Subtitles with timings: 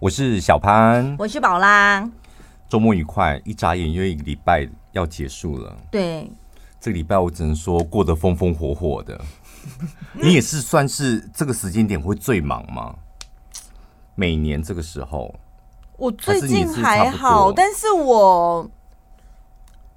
[0.00, 2.08] 我是小潘，我是宝拉。
[2.70, 5.76] 周末愉快，一眨眼又一个礼拜要结束了。
[5.90, 6.26] 对，
[6.80, 9.20] 这个礼拜我只能说过得风风火火的。
[10.16, 12.94] 你也是算是这个时间点会最忙吗？
[14.14, 15.34] 每年这个时候，
[15.98, 18.70] 我最近还好，是但是我。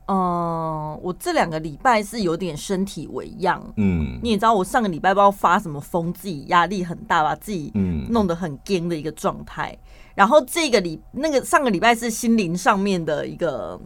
[0.06, 3.62] 嗯、呃，我这两个礼拜是有点身体为恙。
[3.78, 9.72] 嗯，你也知道，我上个礼拜不知道发什么疯，自己压力很大，把自己嗯弄得很惊的一个状态。
[9.72, 9.80] 嗯、
[10.16, 13.80] 然后这个礼那个上个礼拜是心灵上面的一个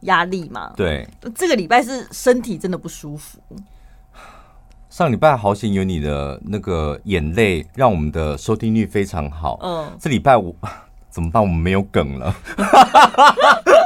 [0.00, 0.72] 压力嘛？
[0.76, 3.38] 对，这个礼拜是身体真的不舒服。
[4.88, 9.56] 上礼拜好险有你的那个眼泪，让我们的收听率非常好。
[9.62, 10.52] 嗯，这礼拜我
[11.08, 11.40] 怎么办？
[11.40, 12.34] 我们没有梗了。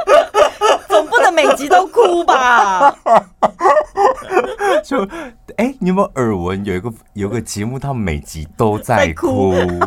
[1.47, 2.95] 每集都哭吧？
[4.83, 5.03] 就
[5.57, 6.63] 哎、欸，你有没有耳闻？
[6.65, 9.53] 有一个有一个节目，他们每集都在哭。
[9.53, 9.79] 在哭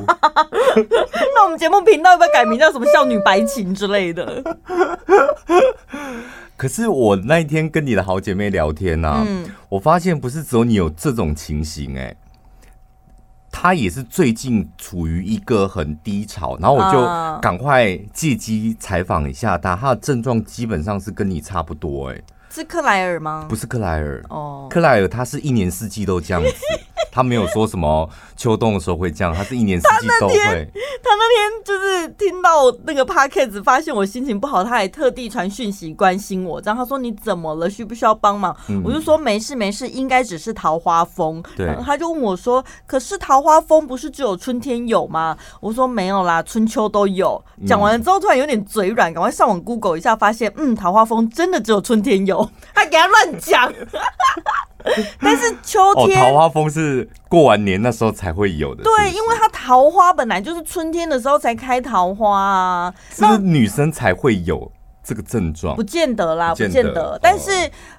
[1.34, 4.42] 那我们节目频道要不要改名叫什么“少女白情”之类的？
[6.56, 12.16] 可是我那一天跟你的好姐妹聊天呢、啊，嗯、我发现不是只有你有这种情形哎、欸。
[13.60, 19.74] 他也是最近处于一个很低潮，然后我就赶快借机采访一下他。
[19.74, 23.46] 他的症状基本上是跟你差不多，哎，是克莱尔吗？
[23.48, 26.48] 不是克莱尔哦，克莱尔他是一年四季都这样子。
[27.10, 30.34] 他没有说什么秋冬的时候会这样，他是一年四季都会。
[30.34, 30.70] 他那天，
[31.02, 36.60] 他那天就是听到那个 podcast，发现我心情不好，他还特地传讯息关心我。
[36.64, 37.68] 然后他说：“你怎么了？
[37.68, 53.72] 需不需要帮忙？”嗯、我就说：“没事没事，应该只是桃花风。”对，然后他就问我说：“可是桃花风不是只有春天有吗？”我说：“没有啦，春秋都有。”讲完了之后，突然有点嘴软，赶快上网 Google 一下，发现嗯，桃花风真的只有春天有，还给他乱讲。
[55.20, 58.82] 但是秋天，哦，桃花风是过完年那时候才会有的。
[58.84, 64.70] 对，是是因为它桃花本来就是春天的时候才开桃花啊，是不是女生才会有
[65.02, 65.74] 这个症状？
[65.76, 67.18] 不见得啦，不见得。
[67.22, 67.50] 但是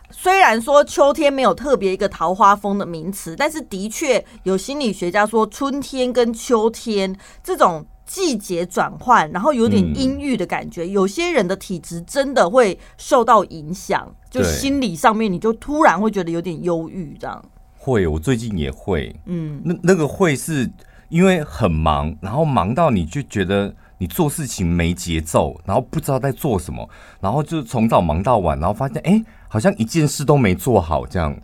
[0.09, 7.85] 虽然说秋天没有特别一个桃花风的名词，但是的确有心理学家说春天跟秋天这种。
[8.09, 17.43] 季节转换，然后有点阴郁的感觉，嗯、有些人的体质真的会受到影响，就心理上面你就突然会觉得有点忧郁，这样。
[17.77, 20.69] 会，我最近也会，嗯，那那个会是
[21.09, 26.87] 因为很忙，然后忙到你就觉得你做事情没节奏，然后不知道在做什么，
[27.19, 31.35] 然后就从早忙到晚，然后发现哎、欸，好像一件事都没做好这样，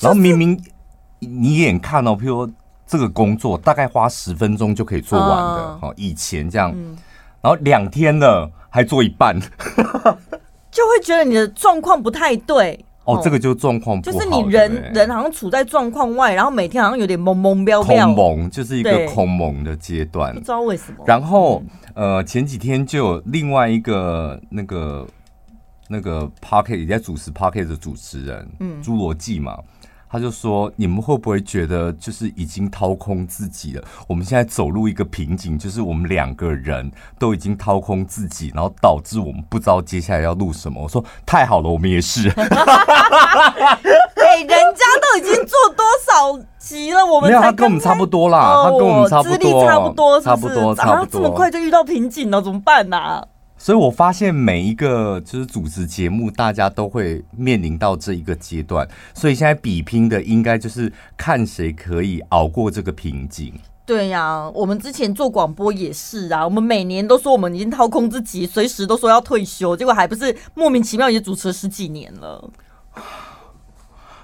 [0.00, 0.62] 然后明明
[1.18, 2.50] 你眼看哦，譬如。
[2.90, 6.74] 这个工作大概花十分钟就可以做完的，好，以前这样，
[7.40, 9.40] 然后两天了还做一半，
[10.70, 12.84] 就会觉得你的状况不太对。
[13.04, 21.02] 哦，这个就状况不好，就是你人人好像处在状况外，然后每天好像有点懵懵飙飙，空蒙就是一个空蒙的阶段，不知道为什么。
[21.06, 21.62] 然后
[21.94, 25.06] 呃，前几天就有另外一个那个
[25.88, 29.58] 那个 Podcast 也在主持 Podcast 的主持人，嗯，侏罗纪嘛。
[30.10, 33.84] 他就说：“你们会不会觉得就是已经掏空自己了？
[34.08, 42.28] 我们现在走入一个瓶颈，就是我们两个人都已经掏空自己，然后导致我们不知道接下来要录什么。”我说：“太好了，我们也是。
[44.30, 51.06] ”哎，人家都已经做多少集了，我们没有，他跟我们差不多啦，哦、他跟我们差不多，资历差不多，差不多，差不多。
[51.06, 53.24] 这么快就遇到瓶颈了，怎么办呢、啊？
[53.62, 63.52] 所以我发现每一个就是主持节目，大家都会面临到这一个阶段，所以现在比拼的应该就是看谁可以熬过这个瓶颈。
[63.84, 72.50] 对呀、啊，我们之前做广播也是啊，我们每年都说我们已经掏空自己，随时都说要退休，结果还不是莫名其妙也主持了十几年了。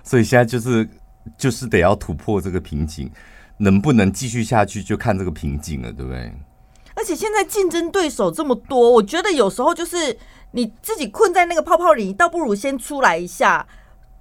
[0.02, 0.88] 所以现在就是
[1.36, 3.10] 就是得要突破这个瓶颈，
[3.58, 6.32] 能不能继续下去就看这个瓶颈了，对不对？
[6.96, 10.18] 而且现在竞争对手这么多，我觉得有时候就是
[10.52, 13.66] 你自己困在那个泡泡里，倒不如先出来一下，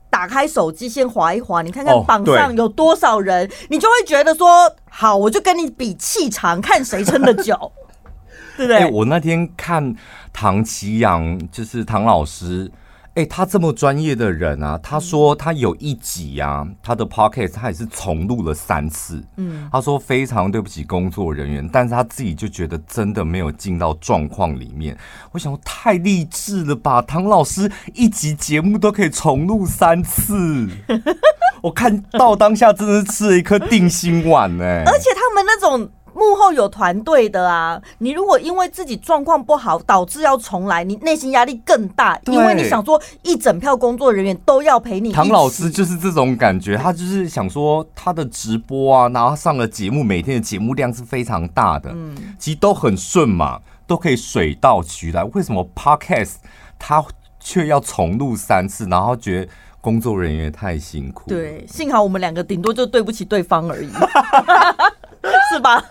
[0.10, 7.72] 打开手机先划一划，你看看榜上有多少人，你就会觉得说好，我就跟你比气场，看谁撑得久，
[8.58, 8.80] 对不对？
[8.80, 9.96] 欸，我那天看
[10.34, 12.70] 唐奇阳，就是唐老师。
[13.16, 19.24] 哎、欸，他这么专业的人啊，他说他有一集啊，他的 podcast 他也是重录了三次。
[19.38, 24.98] 嗯，他说非常对不起工作人员，但是他自己就觉得真的没有进到状况里面。
[25.32, 30.68] 我想说太励志了吧，唐老师一集节目都可以重录三次，
[31.64, 34.84] 我看到当下真的是吃了一颗定心丸哎、欸。
[34.86, 35.90] 而且他们那种。
[36.16, 37.80] 幕后有团队的啊。
[38.00, 45.12] 你如果因为自己状况不好导致要重来，你内心压力更大，因为你想说一整票工作人员都要陪你。
[45.12, 55.24] 唐老师就是这种感觉，他就是想说他的直播啊，然后上了节目，每天的节目量是非常大的，嗯，其实都很顺嘛，都可以水到渠来。
[55.34, 56.36] 为什么 Podcast
[56.80, 57.04] 他
[57.40, 59.52] 却要重录三次，然后觉得？
[59.86, 63.90] 工作人员太辛苦，对，幸好我们两个顶多就对不起对方而已，
[65.52, 65.84] 是吧？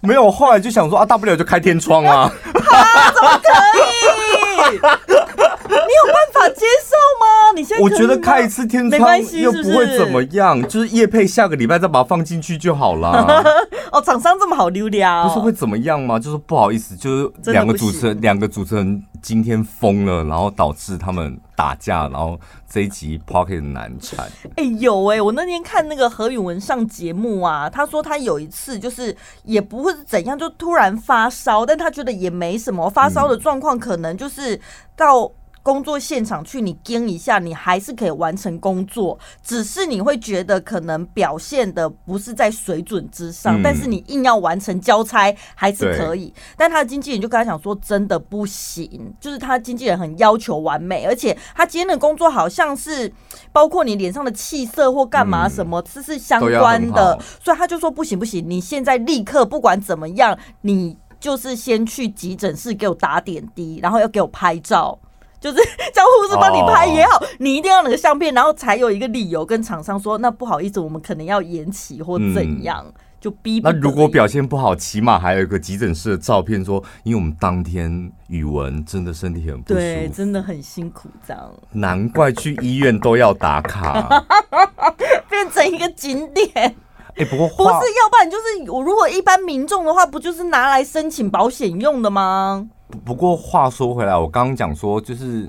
[0.00, 4.72] 没有，后来就想说啊，大不了就开天窗啊，啊，怎么可以？
[4.72, 7.52] 你有办法接受吗？
[7.54, 13.44] 你现在我觉得开一次天窗又不会怎么样，是是就是叶配下个礼拜再把它放进去就好了。
[13.92, 16.18] 哦，厂商这么好溜掉，不是会怎么样吗？
[16.18, 21.40] 就是不好意思，就是两个主持人，两个主持人今天疯了，然后导致他们。
[21.54, 24.28] 打架，然后这一集 Pocket 难产。
[24.56, 34.60] 哎、有哎、我那天看那个何允文上节目啊，他说他有一次就是也不会是怎样，就突然发烧，但他觉得也没什么，发烧的状况可能就是
[34.96, 35.30] 到。
[35.62, 46.34] 工作现场去，你盯一下，你还是可以完成工作，只是你会觉得可能表现的不是在水准之上，嗯、但是你硬要完成交差还是可以。
[46.56, 53.12] 但他的经纪人就跟他讲说，真的不行，就是他经纪人很要求完美，而且他今天的工作好像是
[53.52, 64.98] 包括你脸上的气色或干嘛什么，这、嗯、是相关的，所以他就说不行不行，你现在立刻不管怎么样，你就是先去急诊室给我打点滴，然后要给我拍照。
[65.42, 65.56] 就是
[65.92, 72.86] 叫护士帮你拍也好，你一定要那个相片，然后才有一个理由跟厂商说，那不好意思，我们可能要延期或怎样，
[73.20, 73.60] 就逼。
[73.64, 81.52] 那如果表现不好，起码还有一个急诊室的照片，说因为我们当天宇文真的身体很不舒服，对，真的很辛苦，这样。
[81.72, 84.24] 难怪去医院都要打卡，
[85.28, 86.76] 变成一个景点。
[87.22, 92.68] 哎，不过不是，要不然就是我如果一般民众的话，不就是拿来申请保险用的吗？
[93.04, 95.48] 不过话说回来，我刚刚讲说，就是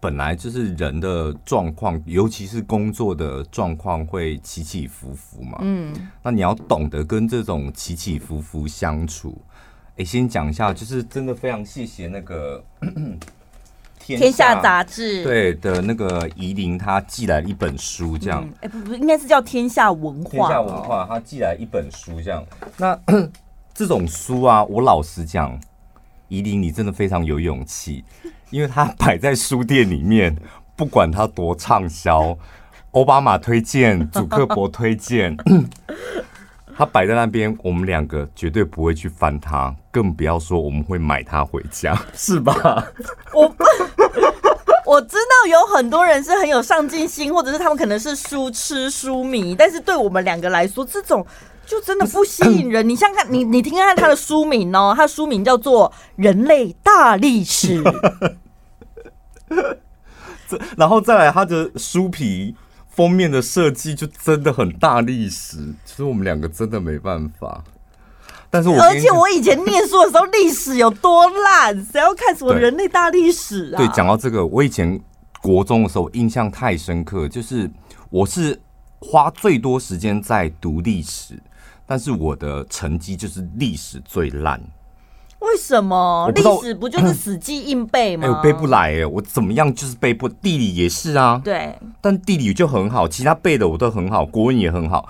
[0.00, 5.58] 本来就是人的状况，尤其是工作的状况会起起伏伏嘛。
[5.60, 9.40] 嗯，那你要懂得跟这种起起伏伏相处。
[9.96, 12.64] 哎，先讲一下，就是真的非常谢谢那个
[14.04, 18.48] 天下，杂志对的那个夷陵，他寄来了一本书，这样。
[18.60, 20.30] 哎、嗯，不不，应该是叫天下文化。
[20.30, 22.44] 天下文化，他寄来一本书，这样。
[22.76, 22.98] 那
[23.74, 25.58] 这种书啊，我老实讲。
[26.28, 28.02] 夷陵，你真的非常有勇气，
[28.48, 30.34] 因为它摆在书店里面，
[30.74, 32.34] 不管它多畅销，
[32.92, 35.36] 奥巴马推荐，祖克伯推荐，
[36.74, 42.82] 它摆在那边，我们两个绝对不会去翻它，更不要说我们会买它回家，是吧？
[43.34, 43.54] 我
[44.86, 51.26] 我知道有很多人是很有上进心，或者是他们可能是书痴书迷，但是对我们两个来说，这种。
[51.64, 52.86] 就真的不吸引人。
[52.86, 57.82] 你像看，你你听看他的书名哦，他的书名叫做《人类大历史》。
[60.48, 62.54] 这然后再来，他的书皮
[62.90, 65.56] 封面的设计就真的很大历史。
[65.84, 67.62] 其实我们两个真的没办法。
[68.52, 73.78] 但是我而且我以前念书的时候，历史有多烂，谁要看什么《人类大历史》啊？
[73.78, 75.00] 对，讲到这个，我以前
[75.40, 77.70] 国中的时候印象太深刻，就是
[78.10, 78.60] 我是
[79.00, 81.42] 花最多时间在读历史。
[81.84, 84.58] 但是我的成绩就是历史最烂，
[85.40, 86.30] 为什么？
[86.34, 88.26] 历史不就是死记硬背吗？
[88.26, 90.28] 哎，我背不来哎，我怎么样就是背不。
[90.28, 95.08] 地理也是啊，对，但地理就很好，其他背的我都很好，国文也很好。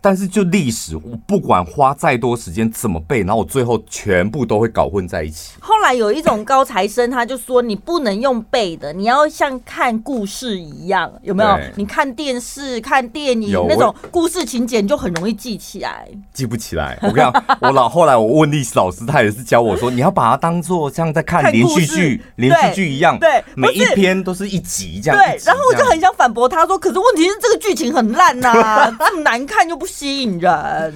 [0.00, 5.52] 但是就历史，我不管花再多时间怎么背，然后我最后全部都会搞混在一起。
[5.60, 11.58] 后来有一种高材生，他就说你不能用背的，你要像看故事一样，有没有？
[11.76, 16.08] 你看电视、看电影那种故事情节，你就很容易记起来。
[16.32, 25.18] 记不起来，我跟你讲， 我老后来我问历史老师，他也是教我说，你要把它当做像在看连续剧、连续剧一样，对，每一篇都是一集这样。
[25.18, 29.89] 对，然后我就很想反驳他说，可是问题是这个剧情很烂呐， 这么难看又不。
[29.90, 30.94] 吸引人，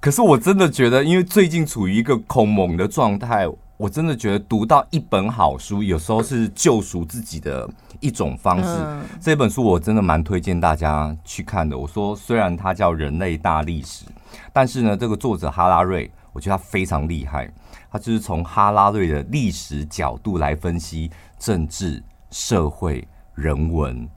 [0.00, 3.46] 可是我真的觉得，因为最近处于一个空蒙的状态，
[3.76, 7.68] 我真的觉得读到一本好书，有时候是救赎自己的
[8.00, 8.64] 一种方式。
[8.66, 11.78] 嗯、这本书我真的蛮推荐大家去看的。
[11.78, 14.04] 我说，虽然它叫《人类大历史》，
[14.52, 17.50] 但是呢，这个作者哈拉瑞，我觉得他非常厉害。
[17.90, 24.08] 他就是从哈拉瑞的历史角度来分析政治、社会、人文、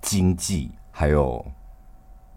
[0.00, 1.44] 经济，还有。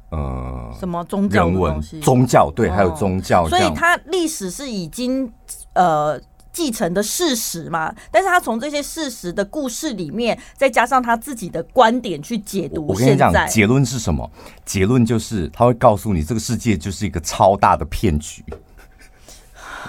[0.09, 1.99] 呃，什么宗教的东西？
[1.99, 5.31] 宗教对，哦、还有宗教，所以它历史是已经
[5.73, 6.19] 呃
[6.53, 7.93] 继承的事实嘛？
[8.09, 12.87] 但是他从这些事实的故事里面，再加上他自己的观点去解读。
[12.87, 14.27] 我跟你讲，结论是什么？
[14.65, 18.43] 结论就是他会告诉你，这个世界就是一个超大的骗局。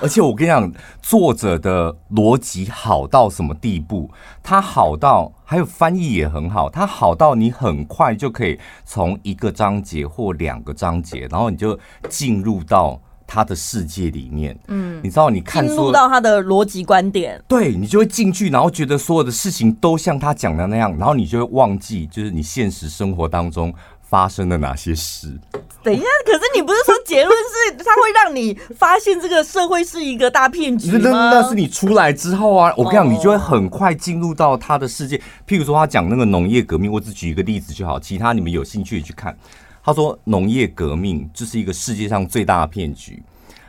[0.00, 4.10] 而且我跟你讲，作者的逻辑好到什么地步？
[4.42, 11.78] 他好到还有翻译也很好，他好到你很快就可以从一个章节或两个章节，然后你就
[12.08, 14.58] 进入到他的世界里面。
[14.68, 23.74] 嗯，你知道，你看进入到他的逻辑观点，对，你就会进去，然后觉得所有的事情都像他讲的那样，然后你就会忘记，就是你现实生活当中。
[24.08, 25.38] 发生了哪些事？
[25.82, 30.98] 等一下，可是你不是说结论是它会让你发现这个社会是一个大骗局吗？
[31.02, 35.16] 那那是你出来之后啊，我跟你讲，你就会很快进入到他的世界。
[35.46, 39.36] 譬如说，他讲那个农业革命，我只举一个例子就好，其他你们有兴趣去看。
[39.82, 43.22] 他说，农业革命就是一个世界上最大的骗局。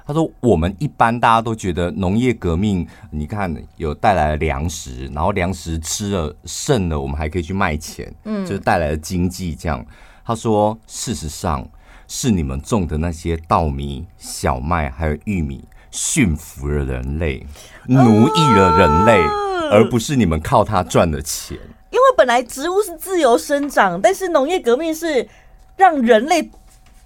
[0.05, 9.85] 他说，我们一般大家都觉得农业革命，你看有带来了粮食，然后粮食吃了剩了，我们还可以去卖钱，嗯，就是带来了经济这样。
[10.29, 11.67] 他说：“事实上，
[12.07, 17.43] 是你们种的那些稻米、小麦还有玉米驯服了人类，
[17.87, 19.23] 奴役了人类，
[19.71, 21.57] 而不是你们靠它赚的钱。
[21.89, 25.27] 因为本来植物是自由生长，但是农业革命是
[25.75, 26.51] 让人类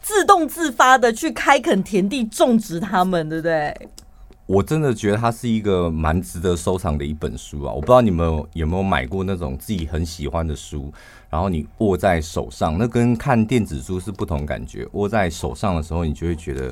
[0.01, 3.89] 自动自发的去开垦田地、种植它们，对不对？”
[4.45, 7.71] 我真的觉得它是一个蛮值得收藏的一本书啊！
[7.71, 10.91] 我不知道你们有没有买过那种自己很喜欢的书，
[11.33, 14.87] 然后你握在手上，那跟看电子书是不同感觉。
[14.91, 16.71] 握在手上的时候，你就会觉得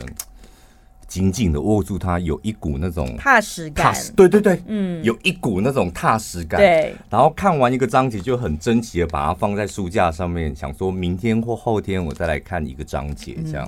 [1.08, 4.12] 紧紧的握住它，有一股那种踏实感踏实。
[4.12, 6.62] 对对对，嗯，有一股那种踏实感。
[6.62, 6.96] 对。
[7.10, 13.68] 然后看完一个章节，就很珍惜的把它放在书架上面，想说明天或后天我再来看一个章节，这样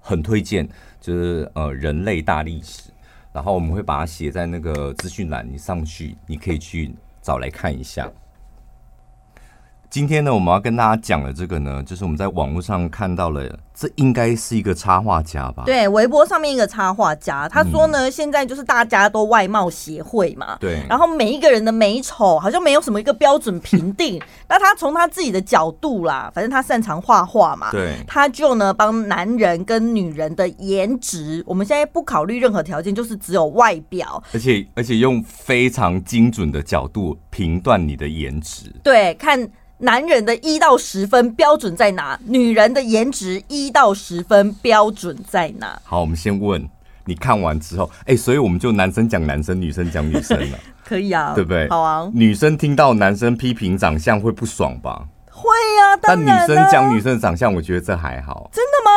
[0.00, 0.68] 很推荐。
[1.00, 2.90] 就是呃，人类大历史。
[3.32, 8.06] 然后我们会把它写在那个资讯栏，你上去你可以去找来看一下。
[9.94, 15.62] 今天呢，我们要跟大家讲的这个呢，就是我们在网络上看到了，这应该是一个插画家吧？
[15.66, 24.20] 对，微博上面一个插画家，他说呢，嗯、现在就是大家都外貌协会嘛，对，然后每一个人的美丑好像没有什么一个标准评定。
[24.50, 39.48] 那他从他自己的角度啦，反正他擅长画画嘛，对，他就呢帮男人跟女人的颜值，我们现在不考虑任何条件，就是只有外表，而且而且用非常精准的角度评断你的颜值，对，看。
[39.84, 42.18] 男人的一到十分标准在哪？
[42.24, 45.78] 女人的颜值一到十分标准在哪？
[45.84, 46.66] 好，我们先问
[47.04, 51.68] 你看完之后，哎、欸，所以我们就男生讲男生，女生讲女生了， 可以啊，对不对？
[51.68, 55.04] 好啊，女生听到男生批评长相会不爽吧？
[55.30, 58.48] 会呀、啊，但女生讲女生的长相，我觉得这还好。
[58.50, 58.90] 真的吗？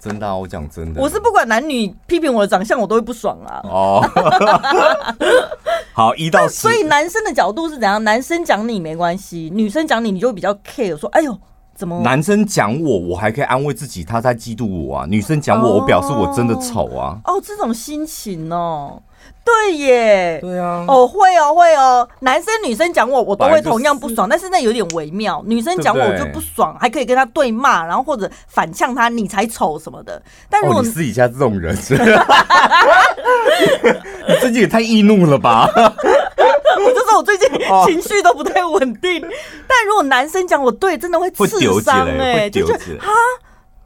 [0.00, 3.60] 真的、啊，我讲真的，我是不管男女批评我的长相，我都会不爽啊。
[3.62, 4.02] 哦，
[5.92, 8.02] 好，一到十，所以男生的角度是怎样？
[8.04, 11.36] 男生讲你没关系，女生讲你，你就比较 care，说，哎呦，
[11.74, 12.00] 怎么？
[12.02, 15.06] 男生讲我，我还可以安慰自己，他在嫉妒我啊。
[15.06, 17.18] 女生讲我，我表示我真的丑啊。
[17.24, 19.02] 哦，这种心情哦。
[19.42, 25.42] 对耶，对啊，哦会哦会哦，男生女生讲我，我都会同样不爽，但是那有点微妙。
[25.46, 30.22] 女生讲我就不爽，还可以跟他对骂，然后或者反呛他，你才丑什么的。
[30.48, 31.74] 但如果、哦、你私底下这种人，
[34.28, 35.68] 你最近也太易怒了吧？
[35.74, 37.48] 我就说我最近
[37.86, 39.20] 情绪都不太稳定。
[39.66, 41.46] 但如果男生讲我对，真的会刺
[41.82, 43.08] 伤哎，就觉得啊，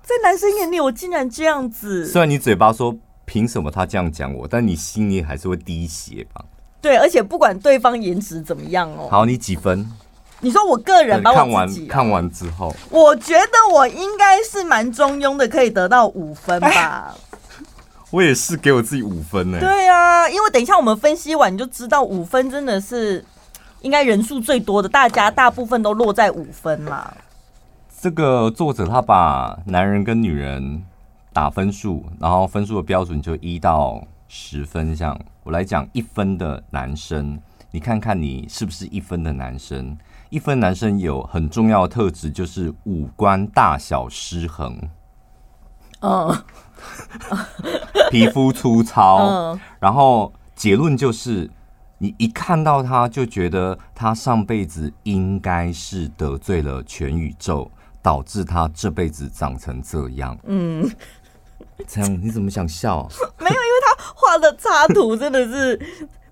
[0.03, 2.07] 在男生眼里我竟然这样子。
[2.07, 2.95] 虽然你嘴巴说。
[3.25, 4.47] 凭什么他这样讲我？
[4.49, 6.45] 但你心里还是会滴血吧？
[6.81, 9.09] 对，而且不管对方颜值怎么样哦。
[9.11, 9.91] 好，你几分？
[10.41, 17.15] 你说我个人吧，看完看完之后，我觉得我应该是蛮中庸的，可以得到五分吧。
[18.11, 19.59] 我也是给我自己五分呢。
[19.59, 23.25] 对啊，因为等一下我们分析完你就知道，五分真的是
[23.81, 27.11] 应该人数最多的，大家大部分都落在五分嘛。
[27.99, 30.85] 这个作者他把男人跟女人。
[31.35, 34.95] 打分数，然后分数的标准就一到十分。
[34.95, 37.39] 这样我来讲，一分的男生，
[37.73, 39.99] 你看看你是不是一分的男生？
[40.31, 44.79] 一分男生有很重要的特质，就是五官大小失衡。
[46.01, 46.33] 嗯，
[48.11, 49.59] 皮肤粗糙。
[49.81, 51.51] 然后结论就是，
[51.99, 60.39] 你一看到他就觉得他上辈子应该是得罪了全宇宙，导致他这辈子长成这样。
[60.45, 60.89] 嗯。
[61.87, 63.09] 这样你怎么想笑啊？
[63.39, 65.81] 没有，因为他画的插图真的是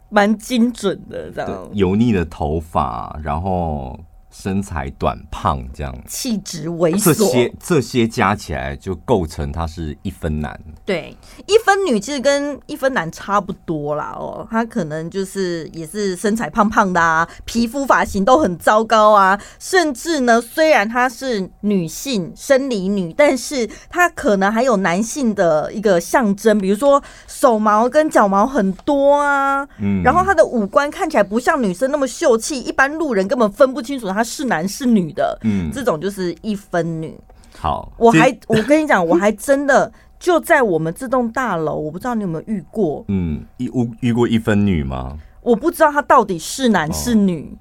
[0.09, 1.69] 蛮精准的，这样。
[1.73, 3.99] 油腻的头发，然后
[4.33, 10.59] 身材短胖这样，气质猥琐，这些这些加起来就构成他是一分男。
[10.85, 34.33] 对，一分女其实跟一分男差不多啦哦，他可能就是也是身材胖胖的啊，皮肤发型都很糟糕啊，甚至呢，虽然她是女性生理女，但是她可能还有男性的一个象征，比如说手毛跟脚毛很多啊，嗯，然后她的五官看起来不像女生那么秀气，一般路人根本分不清楚他。
[34.33, 37.19] 是男是女的，嗯，这种就是一分女。
[37.55, 45.19] 好，我还我跟你讲，我还真的就在我们这栋大楼，我不知道你有没有遇过，嗯，遇遇过一分女吗？
[45.43, 47.59] 我不知道他到底是男是女，哦、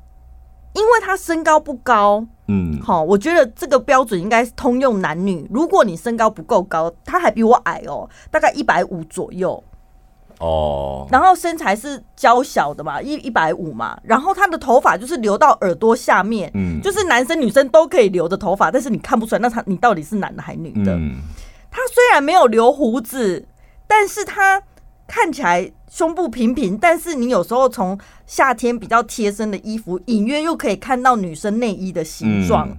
[0.76, 5.46] 因为他身高不高，嗯，好，我觉得这个标准应该是通用男女。
[5.52, 9.62] 如果你身高不够高，他还比我矮哦，大概一百五左右。
[10.42, 20.94] 哦，然后身材是娇小的嘛，一一百五嘛，然后他的头发就是留到耳朵下面，嗯，就是男生女生都可以留的头发，但是你看不出来，那他你到底是男的还女的？
[20.96, 21.22] 嗯，
[21.70, 23.48] 他虽然没有留胡子，
[23.86, 24.64] 但是他
[25.08, 32.78] 看起来胸部平平，但是你有时候从夏天比较贴身的衣服，隐约又可以看到女生内衣的形状，嗯，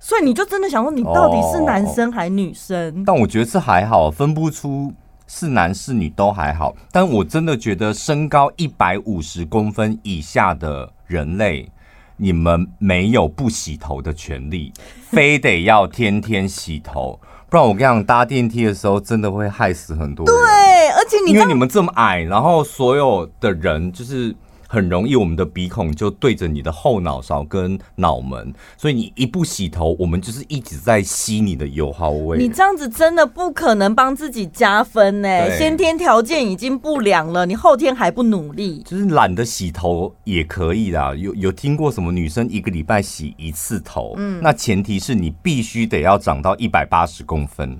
[0.00, 3.04] 所以你就真的想说，你到底是男生还女生？
[3.04, 4.92] 但我觉得这还好，分不出。
[5.26, 11.68] 是男是女都还好，但我真的觉得身高一百五十公分以下的人类，
[12.16, 14.72] 你们没有不洗头的权利，
[15.10, 20.34] 非得要天天洗头，不然我跟你讲，搭电梯的时候真的会害死很多人。
[20.34, 24.34] 对，而且你因为你们这么矮，然后所有的人就是。
[24.68, 32.38] 很容易，我们的鼻孔就对着你的后脑勺跟脑门，所以你一不洗头，我们就是一直在吸你的油耗味。
[32.38, 41.14] 你这样子真的不可能帮自己加分呢，先天条件已经不良了，你后天还不努力，就是懒得洗头也可以啦。
[41.14, 44.14] 有有听过什么女生一个礼拜洗一次头？
[44.16, 47.78] 嗯，那前提是你必须得要长到一百八十公分。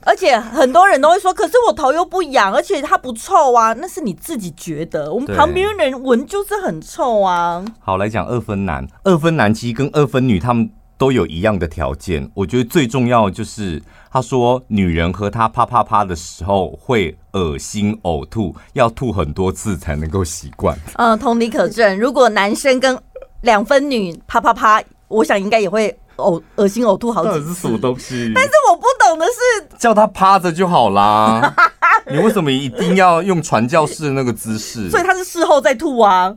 [0.00, 5.12] 而且很多人都会说，可是我头又不痒，而且它不臭啊，那是你自己觉得。
[5.12, 7.64] 我们旁边的人闻就是很臭啊。
[7.80, 12.30] 好，来讲二分男，二分男其实跟二分女他们都有一样的条件。
[12.34, 20.78] 我觉得最重要的就是，他说女人和他啪啪啪的时候会恶心呕吐，要吐很多次才能够习惯。
[20.96, 21.98] 嗯，同理可证。
[21.98, 22.98] 如果男生跟
[23.42, 25.98] 两分女啪啪啪，我想应该也会。
[26.18, 28.28] 呕恶心呕吐好几次，这是什么东西？
[28.34, 31.54] 但是我不懂的是，叫他趴着就好啦。
[32.10, 34.90] 你为什么一定要用传教士的那个姿势？
[34.90, 36.34] 所以他是事后再吐啊。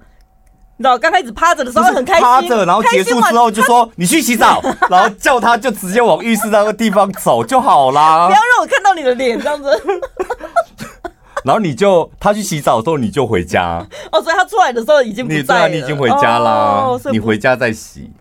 [0.77, 8.27] 你知道，刚开始趴着的时候很开心，趴着，然后结束之后就说你去洗澡， 然后叫他就直接往浴室那个地方走就好啦。
[8.27, 9.69] 不要让我看到你的脸这样子。
[11.43, 13.85] 然后你就他去洗澡的时候你就回家。
[14.11, 16.51] 哦，所以他出来的时候已经不在了，你，你已经回家啦。
[16.85, 18.11] 哦，你回家再洗。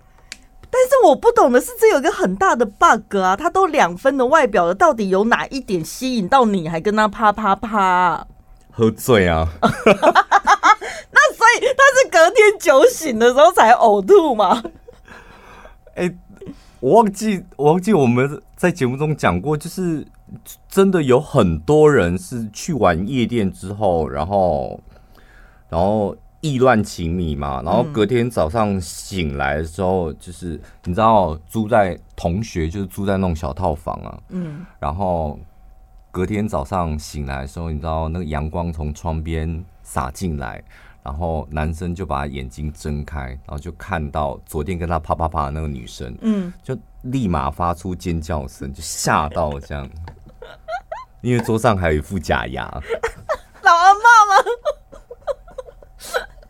[0.73, 3.35] 但是我不懂的是，这有一个很大的 bug 啊！
[3.35, 8.25] 他都两分的外表了，到底有哪一点吸引到你，还跟他啪啪啪？
[8.71, 9.49] 喝醉啊！
[9.61, 14.63] 那所以他是隔天酒醒的时候才呕吐吗？
[15.97, 16.17] 哎、欸，
[16.79, 20.07] 我忘记，我忘记我们在节目中讲过，就是
[20.69, 24.81] 真的有很多人是去完夜店之后，然后，
[25.69, 26.17] 然后。
[26.40, 35.38] 意乱情迷嘛，然后隔天早上醒来的时候，就是你知道租在同学就是住在那种小套房啊，嗯，然后
[36.11, 40.62] 隔天早上醒来的时候，你知道那个阳光从窗边洒进来，
[41.03, 49.87] 然后男生就把眼睛睁开，然后就看到昨天跟他啪啪啪的那个女生，嗯，就立马发出尖叫声，就吓到这样，
[51.20, 52.64] 因为桌上还有一副假牙，
[53.62, 54.50] 老阿嬷吗？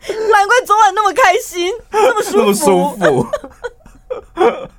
[0.08, 2.38] 难怪昨晚那么开心，那么舒服。
[2.38, 3.26] 那么舒服。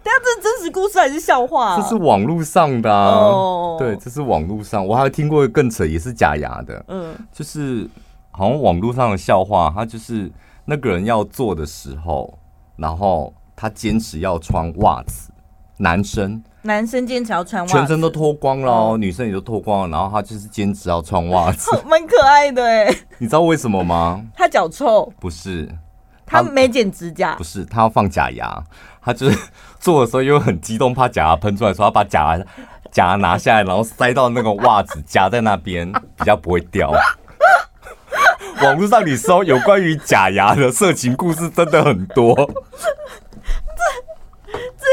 [0.00, 1.76] 等下，这是真实故事还是笑话？
[1.76, 3.14] 这是网络上的啊。
[3.14, 3.78] Oh.
[3.78, 6.84] 对，这是网络上，我还听过更扯，也是假牙的。
[6.88, 7.88] 嗯，就是
[8.30, 10.30] 好像网络上的笑话，他就是
[10.64, 12.38] 那个人要做的时候，
[12.76, 15.30] 然后他坚持要穿袜子，
[15.78, 16.42] 男生。
[16.68, 22.94] 男生坚持要穿袜子，全身都脱光了，哦，女生也都脱光了，然后他就是坚持要穿袜子， 蛮可爱的哎。
[23.16, 24.22] 你知道为什么吗？
[24.36, 25.10] 他脚臭？
[25.18, 25.66] 不是，
[26.26, 27.34] 他没剪指甲？
[27.36, 28.62] 不是，他要放假牙。
[29.02, 29.38] 他就是
[29.80, 32.44] 做的时候又很激动，怕假牙喷出来，说他把假牙
[32.92, 36.92] 假牙拿下来，然后塞到那个袜子夹在那边，比较不会掉。
[38.62, 42.34] 网络上你搜有关于假牙的色情故事真的很多。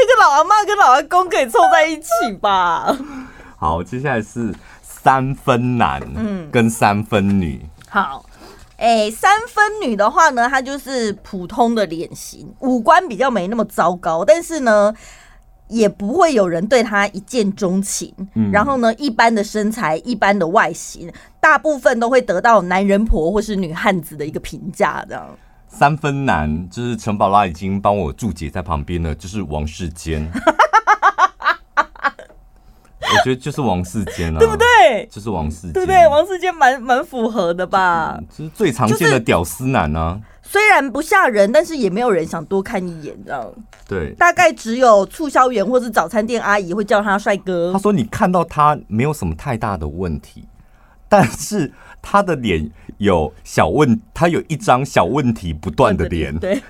[0.00, 2.96] 这个老阿妈跟老阿公可以凑在一起吧？
[3.58, 7.64] 好，接下来是三分男，嗯，跟三分女。
[7.88, 8.24] 好，
[8.76, 14.92] 哎，三分女的话呢，她就是普通的脸型，五官比较没那么糟糕，但是呢，
[15.68, 18.12] 也不会有人对她一见钟情。
[18.34, 25.02] 嗯，然后呢，一般的身材，一般的外形，大部分都会得到男人婆或是女汉子的一个评价。
[25.08, 25.26] 这样，
[25.78, 30.26] 三分男就是陈宝拉已经帮我注解在旁边了，就是王世坚。
[32.98, 35.06] 我觉得就是王世坚啊，对不对？
[35.10, 36.08] 就是王世坚，对不对？
[36.08, 38.18] 王世坚蛮蛮符合的吧？
[38.34, 40.18] 就是最常见的屌丝男啊。
[40.42, 43.52] 虽然不吓人，但是也没有人想多看一眼，这样。
[43.86, 47.70] 对，大概只有促销员或是早餐店阿姨会叫他帅哥。
[47.74, 50.48] 他说：“你看到他没有什么太大的问题，
[51.08, 56.62] 但是他的脸有小问，他有一张小问题不断的脸。”对。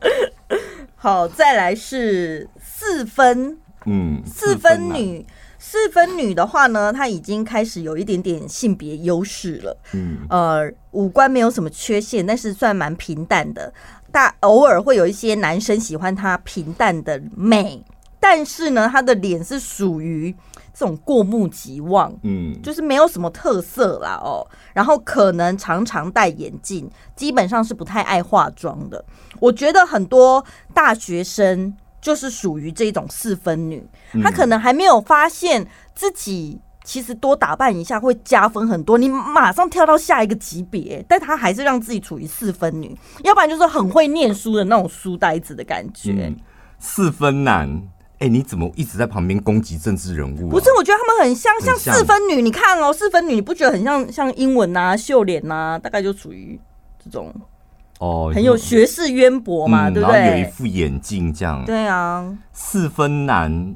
[0.94, 3.58] 好，再来是四分。
[3.86, 5.24] 嗯，四分女，
[5.58, 9.78] 四分女的话呢，她已经开始有一点点性别优势了。
[9.92, 13.72] 嗯，呃，五官没有什么缺陷，但是算蛮平淡的。
[14.10, 17.82] 但偶尔会有一些男生喜欢她平淡的美，
[18.18, 20.34] 但是呢，她的脸是属于
[20.78, 24.46] 这种过目即忘，嗯，就是没有什么特色啦哦。
[24.72, 29.04] 然后可能常常戴眼镜，基本上是不太爱化妆的。
[29.40, 31.76] 我觉得很多大学生。
[32.00, 33.84] 就是属于这种四分女，
[34.22, 46.12] 她可能还没有发现自己其实多打扮一下会加分很多，你马上跳到下一个级别，但她还是让自己处于四分女，要不然就是很会念书的那种书呆子的感觉。
[46.28, 46.36] 嗯、
[46.78, 47.82] 四分男，
[48.18, 50.50] 哎、欸，你怎么一直在旁边攻击政治人物、啊？
[50.50, 52.42] 不是，我觉得他们很像，像四分女。
[52.42, 56.58] 你看哦，四分女，你不觉得很像像英文呐、啊、秀脸呐、啊，大概就属于
[57.04, 57.32] 这种。
[58.00, 60.18] 哦，很有学识渊博嘛，嗯、对不对？
[60.18, 61.64] 然后有一副眼镜这样。
[61.64, 63.74] 对啊，四分男，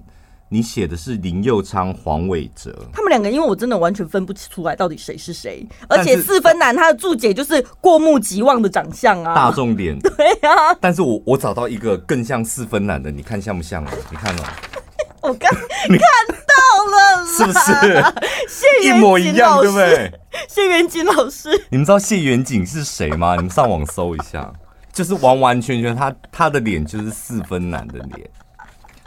[0.52, 5.66] 你写的是林佑昌、黄伟哲，他们两个，因为我真的完全分不出来到底谁是谁。
[5.88, 9.98] 而且四分男他的注解就是过目即忘的长相啊，大众脸。
[10.04, 13.92] 对啊，但是我我找到一个更像四分男的，你看像不像啊？
[14.10, 14.42] 你看哦，
[15.22, 16.54] 我刚看到
[16.90, 18.86] 了，是不是？
[18.86, 20.12] 一模一样，对不对？
[20.50, 23.36] 谢元锦老师，你们知道谢元锦是谁吗？
[23.36, 24.52] 你们上网搜一下，
[24.92, 28.28] 就是完完全全他他的脸就是四分男的脸。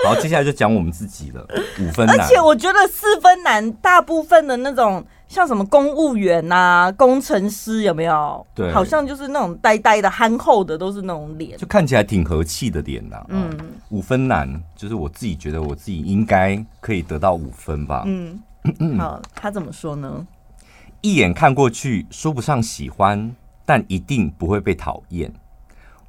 [0.04, 1.46] 然后接下来就讲我们自己了，
[1.80, 2.20] 五分男。
[2.20, 8.46] 而且我觉得四分男大部分的那种像什么公务员啊、工程师有没有？
[8.54, 13.26] 对，好像就是那种呆呆的、憨厚的，都是那种脸，就看起来挺和气的脸呐。
[13.30, 13.58] 嗯，
[13.90, 18.04] 五分男就是我自己觉得我自己应该可以得到五分吧。
[18.06, 18.40] 嗯，
[19.00, 20.28] 好，他怎么说呢？
[21.02, 25.32] 一眼看过去，说不上喜欢，但一定不会被讨厌。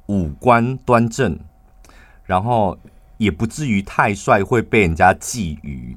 [0.07, 1.37] 五官端正，
[2.23, 2.77] 然后
[3.17, 5.95] 也不至于太帅会被人家觊觎。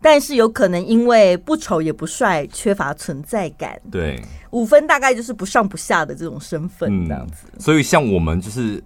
[0.00, 3.80] 但是有可能因为不丑也不帅，缺乏存在感。
[3.90, 7.48] 对，五分大概就是不上不下的这种身份，这样子。
[7.52, 8.82] 嗯，所以像我们就是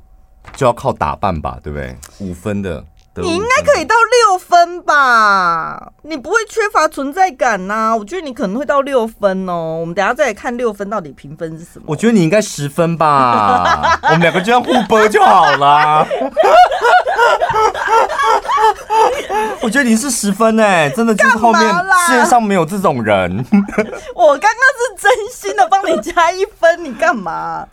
[0.55, 1.95] 就要靠打扮吧，对不对？
[2.21, 2.83] 五分的。
[3.17, 5.93] 你应该可以到六分吧？
[6.03, 7.97] 你不会缺乏存在感呐、啊？
[7.97, 9.79] 我觉得你可能会到六分哦。
[9.81, 11.85] 我们等下再来看六分到底评分是什么。
[11.87, 13.99] 我觉得你应该十分吧。
[14.05, 16.07] 我们两个这样互播就好了。
[19.61, 21.63] 我觉得你是十分哎、欸，真的就是后面
[22.07, 23.31] 世界上没有这种人。
[24.17, 27.67] 我刚刚是真心的帮你加一分，你干嘛？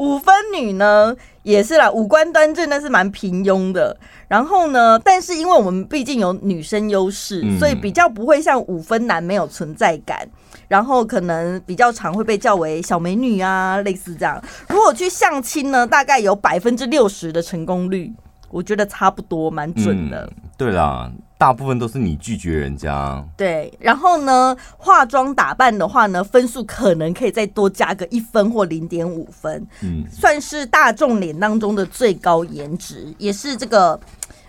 [0.00, 3.94] 五分女呢也是啦，五官端正，但是蛮平庸的。
[4.28, 10.26] 然后呢，但是因为我们毕竟有女生优势，嗯、所以比较不会像五分男没有存在感。
[10.68, 14.40] 然后可能比较常会被叫为小美女啊，类似这样。
[14.68, 18.10] 如果去相亲呢，大概有百分之六十的成功率，
[18.50, 20.24] 我觉得差不多，蛮准的。
[20.30, 21.10] 嗯、对啦。
[21.40, 23.72] 大部分都是你拒绝人家，对。
[23.80, 33.98] 然后呢，化妆打扮的话呢，分数可能可以再多加个一分或零点五分，嗯，算是大众脸当中的最高颜值，也是这个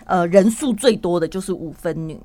[0.04, 2.19] 呃人数最多的就是五分女。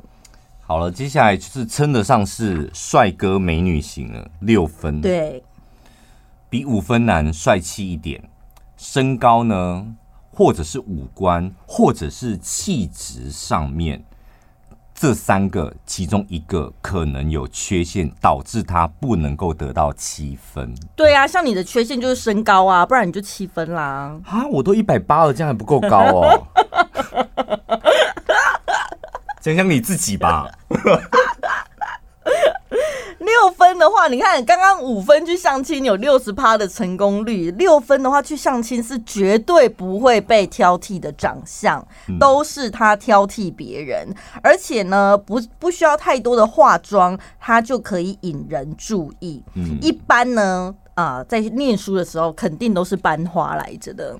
[0.62, 5.44] 好了，接下来就是称得上是帅哥美女型了，六分，对，
[6.50, 8.20] 比五分男帅气一点，
[8.76, 9.86] 身高呢，
[10.32, 14.04] 或者是五官，或者是气质上面。
[14.98, 20.74] 这三个其中一个可能有缺陷，导致他不能够得到七分。
[20.96, 24.18] 对啊，像你的缺陷就是身高啊，不然你就七分啦。
[24.24, 26.46] 啊，我都一百八了，这样还不够高哦。
[29.42, 30.50] 想想你自己吧。
[33.18, 41.86] 六六分的话，你看刚刚五分去相亲有六十趴的成功率，六分的话去相亲是绝对不会被挑剔的长相，
[42.18, 44.08] 都是他挑剔别人，
[44.42, 49.40] 而且呢不不需要太多的化妆，他就可以引人注意。
[49.80, 54.18] 一般呢啊、呃，在念书的时候肯定都是班花来着的。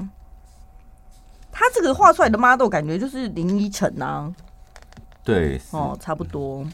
[1.50, 4.32] 他这个画出来的 model 感觉就是林依晨啊，
[5.24, 6.64] 对，哦，差不多。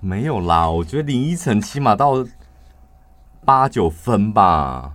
[0.00, 2.24] 没有啦，我觉得林依晨起码到
[3.44, 4.92] 八九分吧，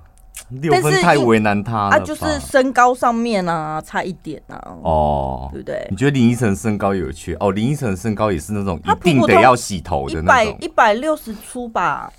[0.50, 1.96] 六分太为难他了。
[1.96, 4.60] 啊，就是身高上面啊，差一点啊。
[4.82, 5.88] 哦，对不对？
[5.92, 7.36] 你觉得林依晨身高有趣？
[7.40, 12.12] 哦，林依晨身高也是那种一定得要洗头的那种，一百六十出吧。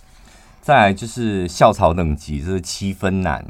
[0.61, 3.44] 再来就是校草等级，这是七分男，